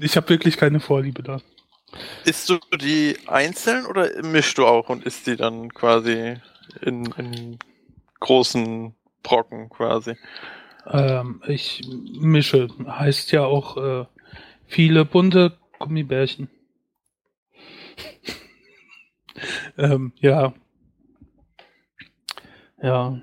[0.00, 1.40] ich habe wirklich keine Vorliebe da.
[2.24, 6.36] Isst du die einzeln oder mischst du auch und isst die dann quasi
[6.82, 7.58] in, in
[8.26, 10.16] großen Brocken quasi?
[10.86, 11.82] Ähm, ich
[12.18, 12.68] mische.
[12.86, 14.04] Heißt ja auch äh,
[14.66, 16.48] viele bunte Gummibärchen.
[19.78, 20.52] ähm, ja,
[22.82, 23.18] Ja.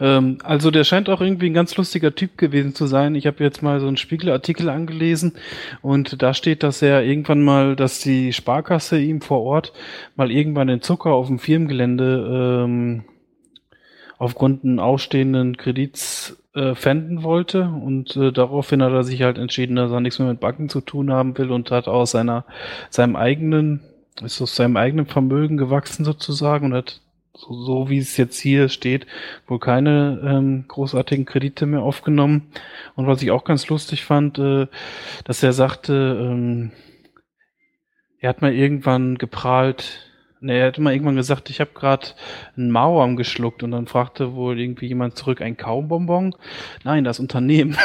[0.00, 3.14] Ähm, also der scheint auch irgendwie ein ganz lustiger Typ gewesen zu sein.
[3.14, 5.34] Ich habe jetzt mal so einen Spiegelartikel angelesen
[5.82, 9.72] und da steht, dass er irgendwann mal, dass die Sparkasse ihm vor Ort
[10.16, 13.04] mal irgendwann den Zucker auf dem Firmengelände ähm,
[14.18, 19.76] aufgrund einen ausstehenden Kredits äh, pfänden wollte und äh, daraufhin hat er sich halt entschieden,
[19.76, 22.44] dass er nichts mehr mit Banken zu tun haben will und hat aus seiner
[22.90, 23.80] seinem eigenen
[24.22, 27.00] ist aus seinem eigenen Vermögen gewachsen sozusagen und hat
[27.34, 29.06] so, so wie es jetzt hier steht,
[29.46, 32.50] wohl keine ähm, großartigen Kredite mehr aufgenommen.
[32.94, 34.68] Und was ich auch ganz lustig fand, äh,
[35.24, 36.72] dass er sagte, ähm,
[38.20, 40.05] er hat mal irgendwann geprahlt,
[40.40, 42.08] ne, er hat mal irgendwann gesagt, ich habe gerade
[42.56, 46.34] einen Mauern geschluckt und dann fragte wohl irgendwie jemand zurück, ein Kaumbonbon?
[46.84, 47.76] Nein, das Unternehmen.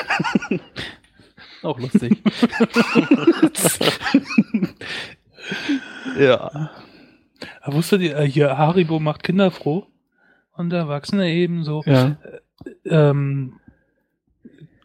[1.63, 2.21] auch lustig.
[6.19, 6.71] ja.
[7.61, 9.87] Aber wusstet ihr, äh, hier Haribo macht Kinder froh
[10.53, 11.83] und Erwachsene ebenso.
[11.85, 12.17] Ja.
[12.85, 13.59] Ähm,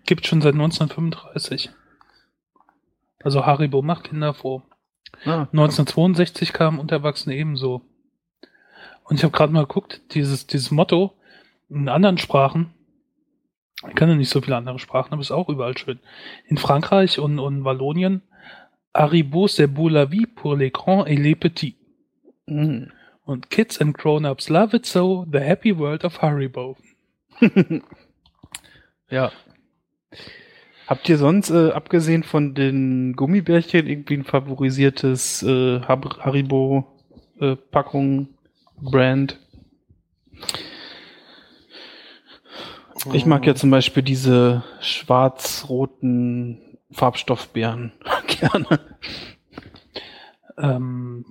[0.05, 1.71] gibt schon seit 1935.
[3.23, 4.63] Also Haribo macht Kinder froh.
[5.27, 7.83] Ah, 1962 kam und Erwachsene ebenso.
[9.05, 11.13] Und ich habe gerade mal geguckt, dieses, dieses Motto
[11.69, 12.73] in anderen Sprachen,
[13.89, 16.01] ich kann ja nicht so viele andere Sprachen, aber ist auch überall schön.
[16.47, 18.23] In Frankreich und, und Wallonien,
[18.95, 21.77] Haribo c'est beau la vie pour les grands et les petits.
[22.47, 22.91] Mhm.
[23.25, 26.77] Und Kids and Grown-Ups love it so, the happy world of Haribo.
[29.09, 29.31] Ja.
[30.87, 38.29] Habt ihr sonst, äh, abgesehen von den Gummibärchen, irgendwie ein favorisiertes äh, Haribo-Packung,
[38.81, 39.41] Brand?
[43.13, 47.93] Ich mag ja zum Beispiel diese schwarz-roten Farbstoffbeeren
[48.27, 48.81] gerne.
[50.57, 51.27] Ähm,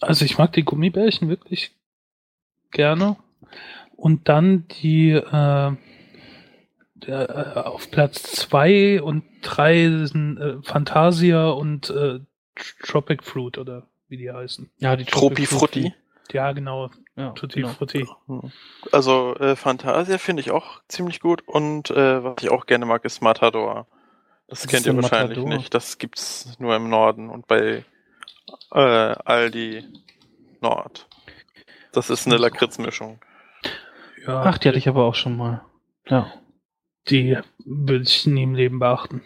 [0.00, 1.74] also ich mag die Gummibärchen wirklich
[2.72, 3.16] gerne.
[3.96, 5.72] Und dann die äh,
[7.06, 12.20] der, äh, auf Platz zwei und drei sind äh, Fantasia und äh,
[12.82, 14.70] Tropic Fruit oder wie die heißen.
[14.78, 15.94] Ja, die Tropi Frutti.
[16.32, 16.90] Ja, genau.
[17.16, 17.72] Ja, Tutti genau.
[17.72, 18.06] Frutti.
[18.92, 23.04] Also äh, Fantasia finde ich auch ziemlich gut und äh, was ich auch gerne mag
[23.04, 23.86] ist Matador.
[24.48, 25.56] Das Was kennt ist ihr wahrscheinlich Matador?
[25.56, 25.74] nicht.
[25.74, 27.84] Das gibt's nur im Norden und bei
[28.72, 29.84] äh, Aldi
[30.60, 31.08] Nord.
[31.92, 33.18] Das ist eine Lakritzmischung.
[34.26, 35.62] Ja, Ach, die hatte ich aber auch schon mal.
[36.08, 36.32] Ja,
[37.08, 39.22] die würde ich nie im Leben beachten.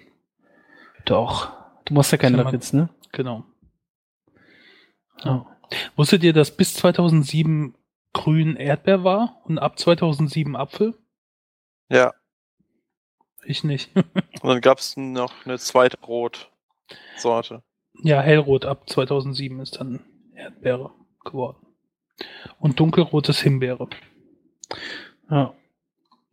[1.05, 1.53] doch.
[1.87, 2.89] Du machst ja man- Lakritz, ne?
[3.13, 3.45] Genau.
[5.25, 5.47] Ja.
[5.97, 7.75] Wusstet ihr, dass bis 2007
[8.13, 10.97] grün Erdbeer war und ab 2007 Apfel?
[11.89, 12.13] Ja.
[13.45, 13.91] Ich nicht.
[13.97, 14.05] Und
[14.45, 17.63] dann gab's noch eine zweite Rotsorte.
[18.03, 20.05] ja, hellrot ab 2007 ist dann
[20.35, 20.93] Erdbeere
[21.25, 21.67] geworden.
[22.59, 23.89] Und dunkelrotes Himbeere.
[25.31, 25.55] Ja.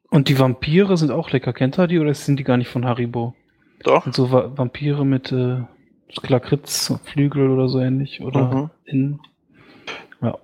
[0.09, 1.53] Und die Vampire sind auch lecker.
[1.53, 3.35] Kennt ihr die oder sind die gar nicht von Haribo?
[3.83, 4.05] Doch.
[4.05, 5.61] Und so Va Vampire mit äh,
[6.27, 8.21] Lakritz, Flügel oder so ähnlich.
[8.21, 8.69] Oder Mhm.
[8.85, 9.19] in.
[10.21, 10.37] Ja,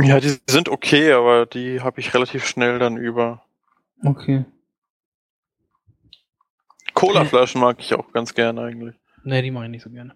[0.00, 3.42] Ja, die sind okay, aber die habe ich relativ schnell dann über.
[4.04, 4.44] okay.
[6.94, 8.94] Colaflaschen mag ich auch ganz gerne eigentlich.
[9.22, 10.14] Nee, die mache ich nicht so gerne.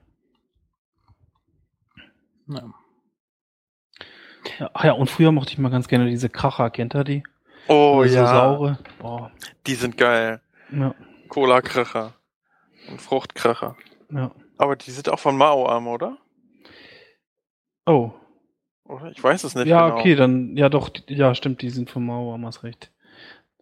[2.49, 2.73] Ja.
[4.59, 6.69] Ja, ach ja, und früher mochte ich mal ganz gerne diese Kracher.
[6.71, 7.23] Kennt ihr die?
[7.69, 8.79] Oh Diese ja, saure.
[8.99, 9.31] Boah.
[9.67, 10.41] die sind geil.
[10.71, 10.95] Ja,
[11.29, 12.15] Cola-Kracher
[12.91, 13.77] und Fruchtkracher.
[14.11, 14.31] ja.
[14.57, 16.17] Aber die sind auch von Mao Am, oder?
[17.87, 18.13] Oh.
[18.85, 19.11] Oder?
[19.11, 19.99] Ich weiß es nicht Ja, genau.
[19.99, 22.93] okay, dann, ja doch, die, ja, stimmt, die sind von Mauer, hast recht.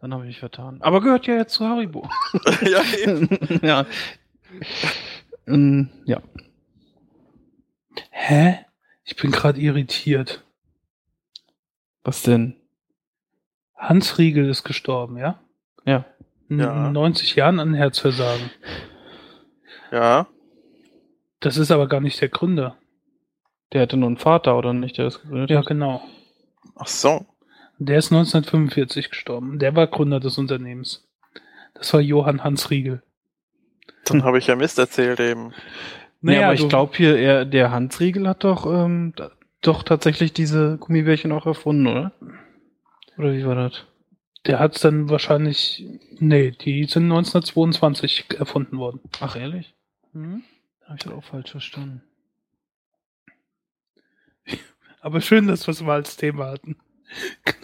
[0.01, 0.83] Dann habe ich mich vertan.
[0.83, 2.09] Aber gehört ja jetzt zu Haribo.
[2.63, 3.29] ja, eben.
[3.63, 3.87] ja.
[5.47, 6.21] Ähm, ja.
[8.11, 8.59] Hä?
[9.05, 10.45] Ich bin gerade irritiert.
[12.05, 12.57] Was denn?
[13.89, 15.41] Hans Riegel ist gestorben, ja?
[15.85, 16.05] Ja.
[16.49, 16.91] In Ja.
[16.91, 18.51] 90 Jahren an Herzversagen.
[19.91, 20.27] ja.
[21.41, 22.77] Das ist aber gar nicht der Gründer.
[23.73, 24.97] Der hatte nur einen Vater, oder nicht?
[24.99, 26.01] Der das gegründet Ja, genau.
[26.77, 27.27] Ach so.
[27.79, 29.59] Der ist 1945 gestorben.
[29.59, 31.05] Der war Gründer des Unternehmens.
[31.75, 33.03] Das war Johann Hans Riegel.
[34.05, 35.53] Dann habe ich ja Mist erzählt eben.
[36.21, 39.13] Nee, aber ich glaube hier, er, der Hans Riegel hat doch, ähm,
[39.63, 42.13] doch tatsächlich diese Gummibärchen auch erfunden, oder?
[43.19, 43.85] Oder wie war das?
[44.47, 45.85] Der hat es dann wahrscheinlich.
[46.19, 49.01] Nee, die sind 1922 erfunden worden.
[49.21, 49.75] Ach, ehrlich?
[50.13, 50.43] Mhm.
[50.85, 52.03] Habe ich das auch falsch verstanden.
[55.01, 56.77] Aber schön, dass wir es mal als Thema hatten.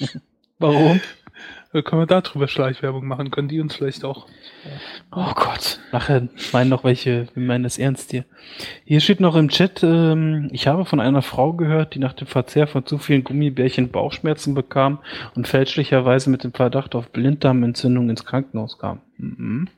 [0.58, 1.00] Warum?
[1.72, 4.28] Da können wir darüber Schleichwerbung machen, können die uns vielleicht auch.
[5.10, 5.80] Oh Gott.
[5.90, 8.24] Nachher meinen noch welche, wir meinen das ernst hier.
[8.84, 12.28] Hier steht noch im Chat, ähm, ich habe von einer Frau gehört, die nach dem
[12.28, 15.00] Verzehr von zu vielen Gummibärchen Bauchschmerzen bekam
[15.34, 19.00] und fälschlicherweise mit dem Verdacht auf Blinddarmentzündung ins Krankenhaus kam.
[19.16, 19.68] Mhm.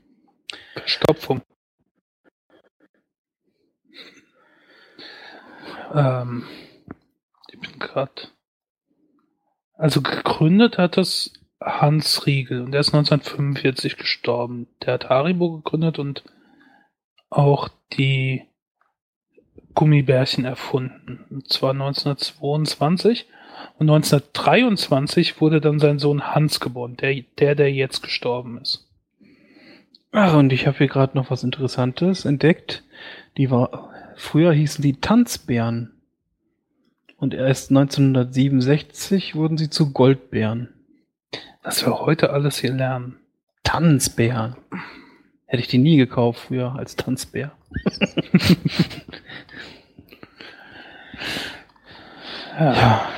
[0.75, 1.41] Verstopfung.
[5.95, 6.45] Ähm,
[7.51, 8.29] ich bin gerade.
[9.79, 14.67] Also gegründet hat das Hans Riegel und der ist 1945 gestorben.
[14.83, 16.25] Der hat Haribo gegründet und
[17.31, 18.43] auch die
[19.75, 21.25] Gummibärchen erfunden.
[21.31, 23.27] Und zwar 1922.
[23.79, 28.87] Und 1923 wurde dann sein Sohn Hans geboren, der, der, der jetzt gestorben ist.
[30.13, 32.85] Ach, und ich habe hier gerade noch was Interessantes entdeckt.
[33.37, 35.93] Die war, früher hießen die Tanzbären.
[37.19, 40.76] Und erst 1967 wurden sie zu Goldbären.
[41.63, 43.19] Was wir heute alles hier lernen.
[43.63, 44.57] Tanzbären.
[45.47, 47.53] Hätte ich die nie gekauft früher als Tanzbär.
[52.59, 52.75] Ja.
[52.75, 53.09] Ja.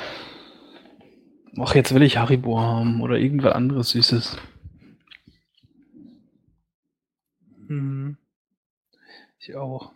[1.61, 4.37] Ach, jetzt will ich Haribo haben oder irgendwas anderes Süßes.
[7.69, 8.17] Mhm.
[9.39, 9.93] Ich auch.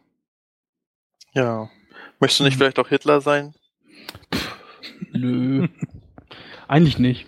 [1.34, 1.70] Ja.
[2.20, 3.54] Möchtest du nicht vielleicht auch Hitler sein?
[5.12, 5.68] Nö.
[6.68, 7.26] Eigentlich nicht.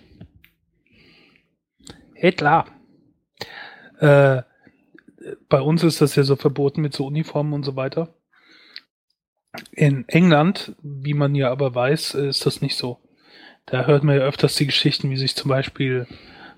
[2.15, 2.65] Hitler.
[3.99, 4.41] Äh,
[5.49, 8.13] bei uns ist das ja so verboten mit so Uniformen und so weiter.
[9.71, 12.99] In England, wie man ja aber weiß, ist das nicht so.
[13.65, 16.07] Da hört man ja öfters die Geschichten, wie sich zum Beispiel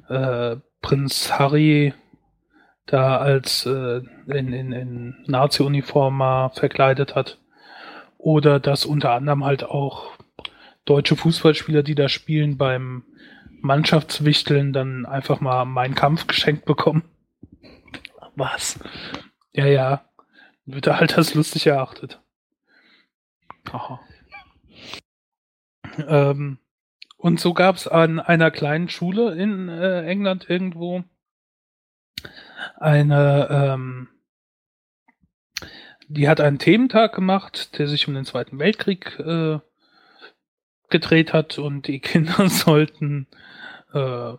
[0.10, 1.93] äh, Prinz Harry
[2.86, 7.39] da als äh, in, in, in Nazi-Uniform verkleidet hat.
[8.18, 10.18] Oder dass unter anderem halt auch
[10.86, 13.03] deutsche Fußballspieler, die da spielen, beim
[13.62, 17.03] Mannschaftswichteln dann einfach mal meinen Kampf geschenkt bekommen.
[18.36, 18.80] Was?
[19.51, 20.05] Ja, ja.
[20.66, 22.22] Wird da halt als lustig erachtet.
[23.72, 23.99] Aha.
[26.08, 26.60] Ähm,
[27.18, 31.03] und so gab es an einer kleinen Schule in äh, England irgendwo
[32.78, 34.10] eine, ähm,
[36.08, 39.60] die hat einen Thementag gemacht, der sich um den Zweiten Weltkrieg äh,
[40.89, 43.27] gedreht hat und die Kinder sollten
[43.93, 44.33] äh,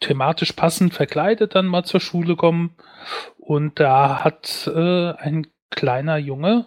[0.00, 2.76] thematisch passend verkleidet dann mal zur Schule kommen.
[3.38, 6.66] Und da hat äh, ein kleiner Junge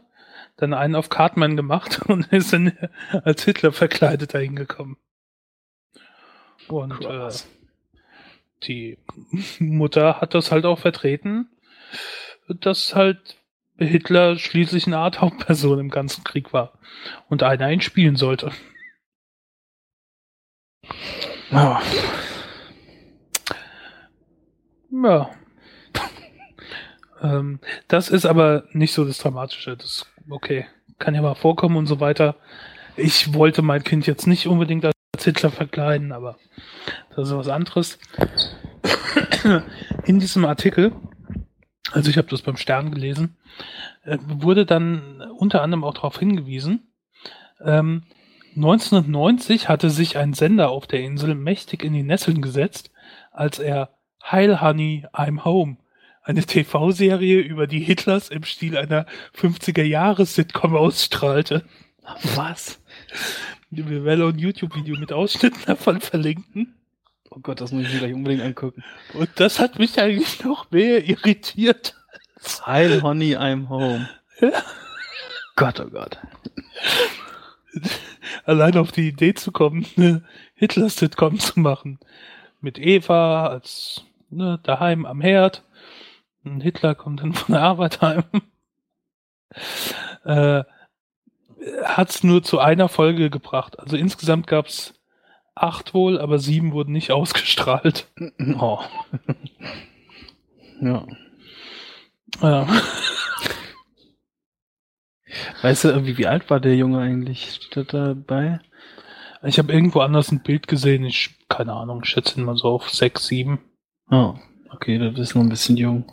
[0.58, 2.78] dann einen auf Cartman gemacht und ist dann
[3.24, 4.98] als Hitler verkleidet dahin gekommen.
[6.68, 7.30] Und äh,
[8.64, 8.98] die
[9.60, 11.50] Mutter hat das halt auch vertreten,
[12.48, 13.38] dass halt
[13.78, 16.74] Hitler schließlich eine Art Hauptperson im ganzen Krieg war
[17.30, 18.52] und einer ihn spielen sollte.
[21.52, 21.78] Oh.
[24.92, 25.30] Ja.
[27.22, 29.78] ähm, das ist aber nicht so das Dramatische.
[29.78, 30.66] Das okay,
[31.00, 32.36] kann ja mal vorkommen und so weiter.
[32.96, 36.38] Ich wollte mein Kind jetzt nicht unbedingt als Hitler verkleiden, aber
[37.16, 38.00] das ist was anderes.
[40.06, 40.94] In diesem Artikel,
[41.92, 43.38] also ich habe das beim Stern gelesen,
[44.04, 46.92] äh, wurde dann unter anderem auch darauf hingewiesen,
[47.64, 48.04] ähm,
[48.56, 52.92] 1990 hatte sich ein Sender auf der Insel mächtig in die Nesseln gesetzt,
[53.32, 53.90] als er
[54.24, 55.78] Heil Honey, I'm Home,
[56.24, 59.06] eine TV-Serie über die Hitlers im Stil einer
[59.38, 61.64] 50er-Jahres-Sitcom ausstrahlte.
[62.36, 62.82] Was?
[63.70, 66.76] Wir werden auch ein YouTube-Video mit Ausschnitten davon verlinken.
[67.30, 68.84] Oh Gott, das muss ich mir gleich unbedingt angucken.
[69.14, 71.96] Und das hat mich eigentlich noch mehr irritiert.
[72.66, 74.10] Heil Honey, I'm home.
[74.42, 74.52] Ja.
[75.56, 76.18] Gott, oh Gott.
[78.46, 80.24] Allein auf die Idee zu kommen, eine
[80.56, 82.00] Hitler-Sitcom zu machen.
[82.60, 85.64] Mit Eva als ne, daheim am Herd.
[86.44, 88.24] Und Hitler kommt dann von der Arbeit heim.
[90.26, 90.64] äh,
[91.84, 93.80] hat's nur zu einer Folge gebracht.
[93.80, 94.94] Also insgesamt gab's
[95.56, 98.08] acht wohl, aber sieben wurden nicht ausgestrahlt.
[98.60, 98.80] Oh.
[100.82, 101.06] ja.
[102.42, 102.68] Ja.
[105.62, 107.60] Weißt du irgendwie, wie alt war der Junge eigentlich?
[107.62, 108.60] Steht da dabei?
[109.44, 111.04] Ich habe irgendwo anders ein Bild gesehen.
[111.04, 113.60] Ich, keine Ahnung, schätze ihn mal so auf sechs, sieben.
[114.10, 114.36] Oh,
[114.72, 116.06] okay, das ist noch ein bisschen jung.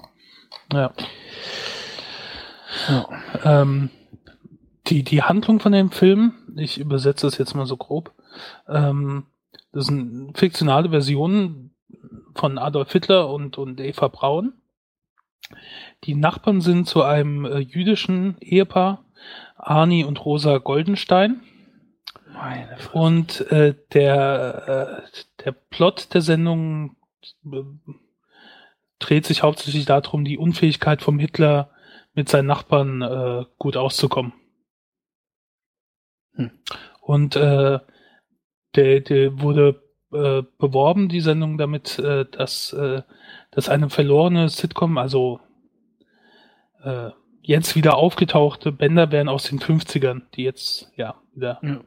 [0.72, 0.92] Ja.
[2.88, 3.08] ja.
[3.44, 3.90] Ähm,
[4.86, 8.12] die, die Handlung von dem Film, ich übersetze das jetzt mal so grob,
[8.68, 9.26] ähm,
[9.72, 11.74] das sind fiktionale Versionen
[12.34, 14.54] von Adolf Hitler und, und Eva Braun.
[16.04, 19.04] Die Nachbarn sind zu einem äh, jüdischen Ehepaar,
[19.58, 21.42] Arni und Rosa Goldenstein.
[22.32, 26.96] Meine Und äh, der, äh, der Plot der Sendung
[27.44, 27.62] äh,
[28.98, 31.70] dreht sich hauptsächlich darum, die Unfähigkeit vom Hitler
[32.14, 34.32] mit seinen Nachbarn äh, gut auszukommen.
[36.34, 36.50] Hm.
[37.00, 37.80] Und äh,
[38.74, 39.82] der, der wurde
[40.12, 43.02] äh, beworben, die Sendung, damit, äh, dass, äh,
[43.50, 45.40] dass eine verlorene Sitcom, also
[46.82, 47.10] äh,
[47.48, 51.58] jetzt wieder aufgetauchte Bänder wären aus den 50ern, die jetzt ja wieder.
[51.62, 51.80] Ja.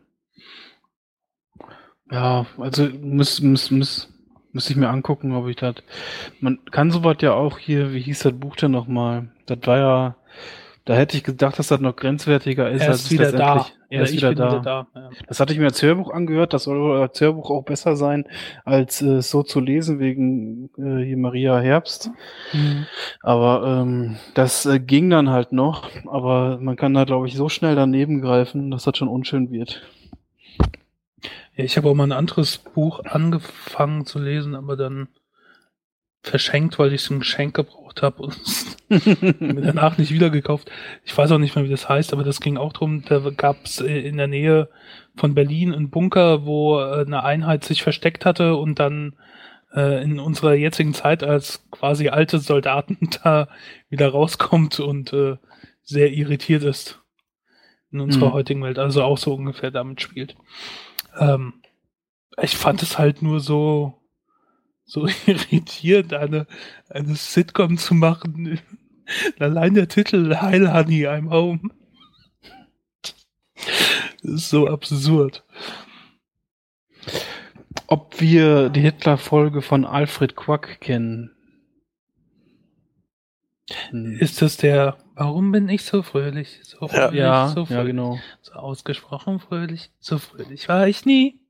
[2.12, 4.10] Ja, also muss, muss, muss,
[4.52, 5.76] muss ich mir angucken, ob ich das.
[6.42, 9.32] Man kann sowas ja auch hier, wie hieß das Buch denn nochmal?
[9.46, 10.16] Das war ja,
[10.92, 12.82] da hätte ich gedacht, dass das noch grenzwertiger ist.
[12.82, 13.66] Er als ist es wieder da.
[13.90, 14.52] Er ist wieder da.
[14.52, 14.88] wieder da.
[14.94, 15.10] Ja.
[15.26, 16.52] Das hatte ich mir als Hörbuch angehört.
[16.52, 18.28] Das soll als Hörbuch auch besser sein,
[18.66, 22.10] als äh, so zu lesen wegen äh, hier Maria Herbst.
[22.52, 22.88] Mhm.
[23.22, 25.88] Aber ähm, das äh, ging dann halt noch.
[26.08, 29.82] Aber man kann da, glaube ich, so schnell daneben greifen, dass das schon unschön wird.
[31.56, 35.08] Ja, ich habe auch mal ein anderes Buch angefangen zu lesen, aber dann
[36.22, 38.38] verschenkt, weil ich so ein Geschenk gebraucht habe und
[39.40, 40.70] mir danach nicht wieder gekauft.
[41.04, 43.04] Ich weiß auch nicht mehr, wie das heißt, aber das ging auch drum.
[43.06, 44.70] Da gab es in der Nähe
[45.16, 49.16] von Berlin einen Bunker, wo äh, eine Einheit sich versteckt hatte und dann
[49.74, 53.48] äh, in unserer jetzigen Zeit als quasi alte Soldaten da
[53.90, 55.38] wieder rauskommt und äh,
[55.84, 57.00] sehr irritiert ist
[57.92, 58.34] in unserer Mhm.
[58.34, 58.80] heutigen Welt.
[58.80, 60.36] Also auch so ungefähr damit spielt.
[61.20, 61.56] Ähm,
[62.42, 64.01] ich fand es halt nur so,
[64.92, 66.48] so irritierend, eine,
[66.90, 68.60] eine Sitcom zu machen.
[69.40, 71.70] Allein der Titel Heil Honey, I'm Home.
[74.22, 75.46] Ist so absurd.
[77.88, 81.32] Ob wir die Hitler-Folge von Alfred Quack kennen?
[83.92, 84.18] Hm.
[84.20, 86.60] Ist das der, warum bin ich so fröhlich?
[86.64, 88.20] So fröhlich, ja, so fröhlich, ja, genau.
[88.42, 91.41] So ausgesprochen fröhlich, so fröhlich war ich nie.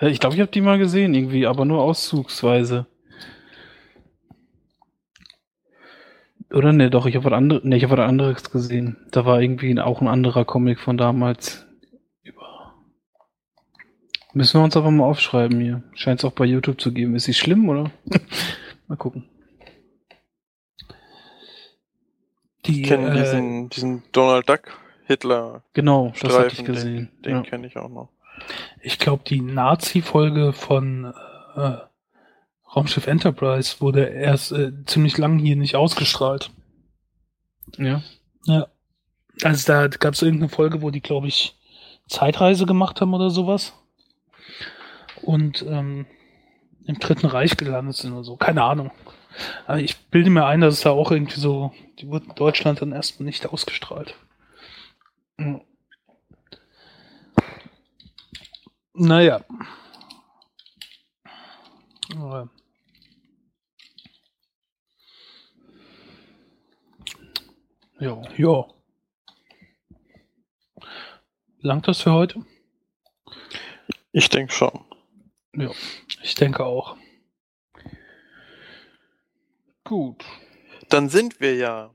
[0.00, 2.86] Äh, ich glaube, ich habe die mal gesehen irgendwie, aber nur auszugsweise.
[6.52, 8.96] Oder ne, doch, ich habe was anderes, ne, ich habe was anderes gesehen.
[9.10, 11.66] Da war irgendwie auch ein anderer Comic von damals.
[12.22, 12.74] Über.
[14.34, 15.82] Müssen wir uns aber mal aufschreiben hier.
[15.94, 17.14] Scheint es auch bei YouTube zu geben.
[17.14, 17.90] Ist sie schlimm, oder?
[18.86, 19.28] mal gucken.
[22.66, 25.64] Die, ich kenne äh, diesen, diesen Donald Duck Hitler.
[25.72, 27.10] Genau, das hatte ich gesehen.
[27.16, 27.42] Den, den ja.
[27.42, 28.10] kenne ich auch noch.
[28.80, 31.12] Ich glaube, die Nazi-Folge von
[31.56, 31.76] äh,
[32.74, 36.50] Raumschiff Enterprise wurde erst äh, ziemlich lang hier nicht ausgestrahlt.
[37.76, 38.02] Ja.
[38.46, 38.68] Ja.
[39.42, 41.56] Also da gab es irgendeine Folge, wo die, glaube ich,
[42.08, 43.72] Zeitreise gemacht haben oder sowas.
[45.22, 46.06] Und ähm,
[46.86, 48.36] im Dritten Reich gelandet sind oder so.
[48.36, 48.90] Keine Ahnung.
[49.66, 52.82] Aber ich bilde mir ein, dass es da auch irgendwie so, die wurden in Deutschland
[52.82, 54.14] dann erstmal nicht ausgestrahlt.
[55.36, 55.62] Mhm.
[58.94, 59.44] Naja.
[68.00, 68.22] Ja.
[68.36, 68.66] Ja.
[71.60, 72.44] Langt das für heute?
[74.10, 74.84] Ich denke schon.
[75.54, 75.70] Ja,
[76.22, 76.96] ich denke auch.
[79.84, 80.24] Gut.
[80.88, 81.94] Dann sind wir ja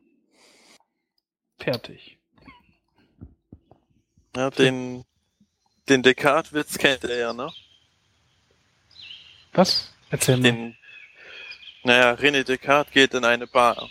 [1.60, 2.18] fertig.
[4.36, 5.04] Ja, den
[5.90, 7.52] den Descartes-Witz kennt er ja, ne?
[9.54, 9.94] Was?
[10.10, 10.76] Erzähl mal.
[11.84, 13.90] naja, René Descartes geht in eine Bar.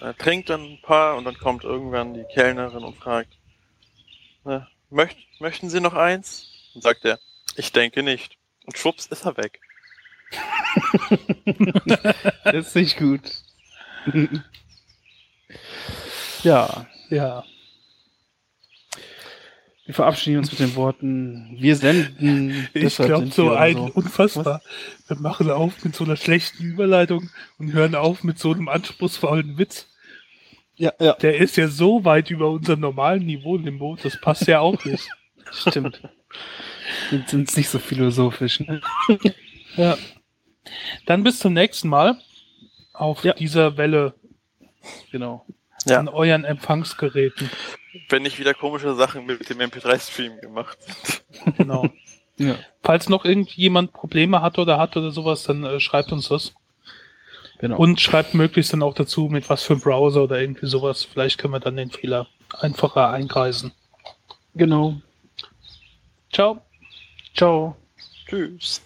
[0.00, 3.36] Er trinkt dann ein paar und dann kommt irgendwann die Kellnerin und fragt,
[4.44, 6.70] na, möcht, möchten Sie noch eins?
[6.74, 7.18] Und sagt er,
[7.56, 8.36] ich denke nicht.
[8.64, 9.60] Und schwupps ist er weg.
[12.44, 13.22] das ist nicht gut.
[16.42, 16.86] ja.
[17.08, 17.44] Ja.
[19.88, 22.68] Wir verabschieden uns mit den Worten, wir senden.
[22.74, 23.90] Ich glaube, so ein so.
[23.94, 24.60] unfassbar.
[25.06, 25.08] Was?
[25.08, 29.56] Wir machen auf mit so einer schlechten Überleitung und hören auf mit so einem anspruchsvollen
[29.56, 29.88] Witz.
[30.76, 31.14] Ja, ja.
[31.14, 34.84] Der ist ja so weit über unserem normalen Niveau im Boot, das passt ja auch
[34.84, 35.08] nicht.
[35.52, 36.02] Stimmt.
[37.10, 38.60] Jetzt sind es nicht so philosophisch.
[38.60, 38.82] Ne?
[39.76, 39.96] ja.
[41.06, 42.20] Dann bis zum nächsten Mal
[42.92, 43.32] auf ja.
[43.32, 44.12] dieser Welle.
[45.12, 45.46] Genau.
[45.86, 45.98] Ja.
[45.98, 47.48] An euren Empfangsgeräten
[48.08, 51.56] wenn nicht wieder komische Sachen mit dem MP3-Stream gemacht sind.
[51.56, 51.88] Genau.
[52.36, 52.56] ja.
[52.82, 56.54] Falls noch irgendjemand Probleme hat oder hat oder sowas, dann äh, schreibt uns das.
[57.58, 57.76] Genau.
[57.76, 61.02] Und schreibt möglichst dann auch dazu, mit was für Browser oder irgendwie sowas.
[61.02, 62.28] Vielleicht können wir dann den Fehler
[62.60, 63.72] einfacher einkreisen.
[64.54, 65.00] Genau.
[66.32, 66.62] Ciao.
[67.34, 67.76] Ciao.
[68.26, 68.82] Tschüss.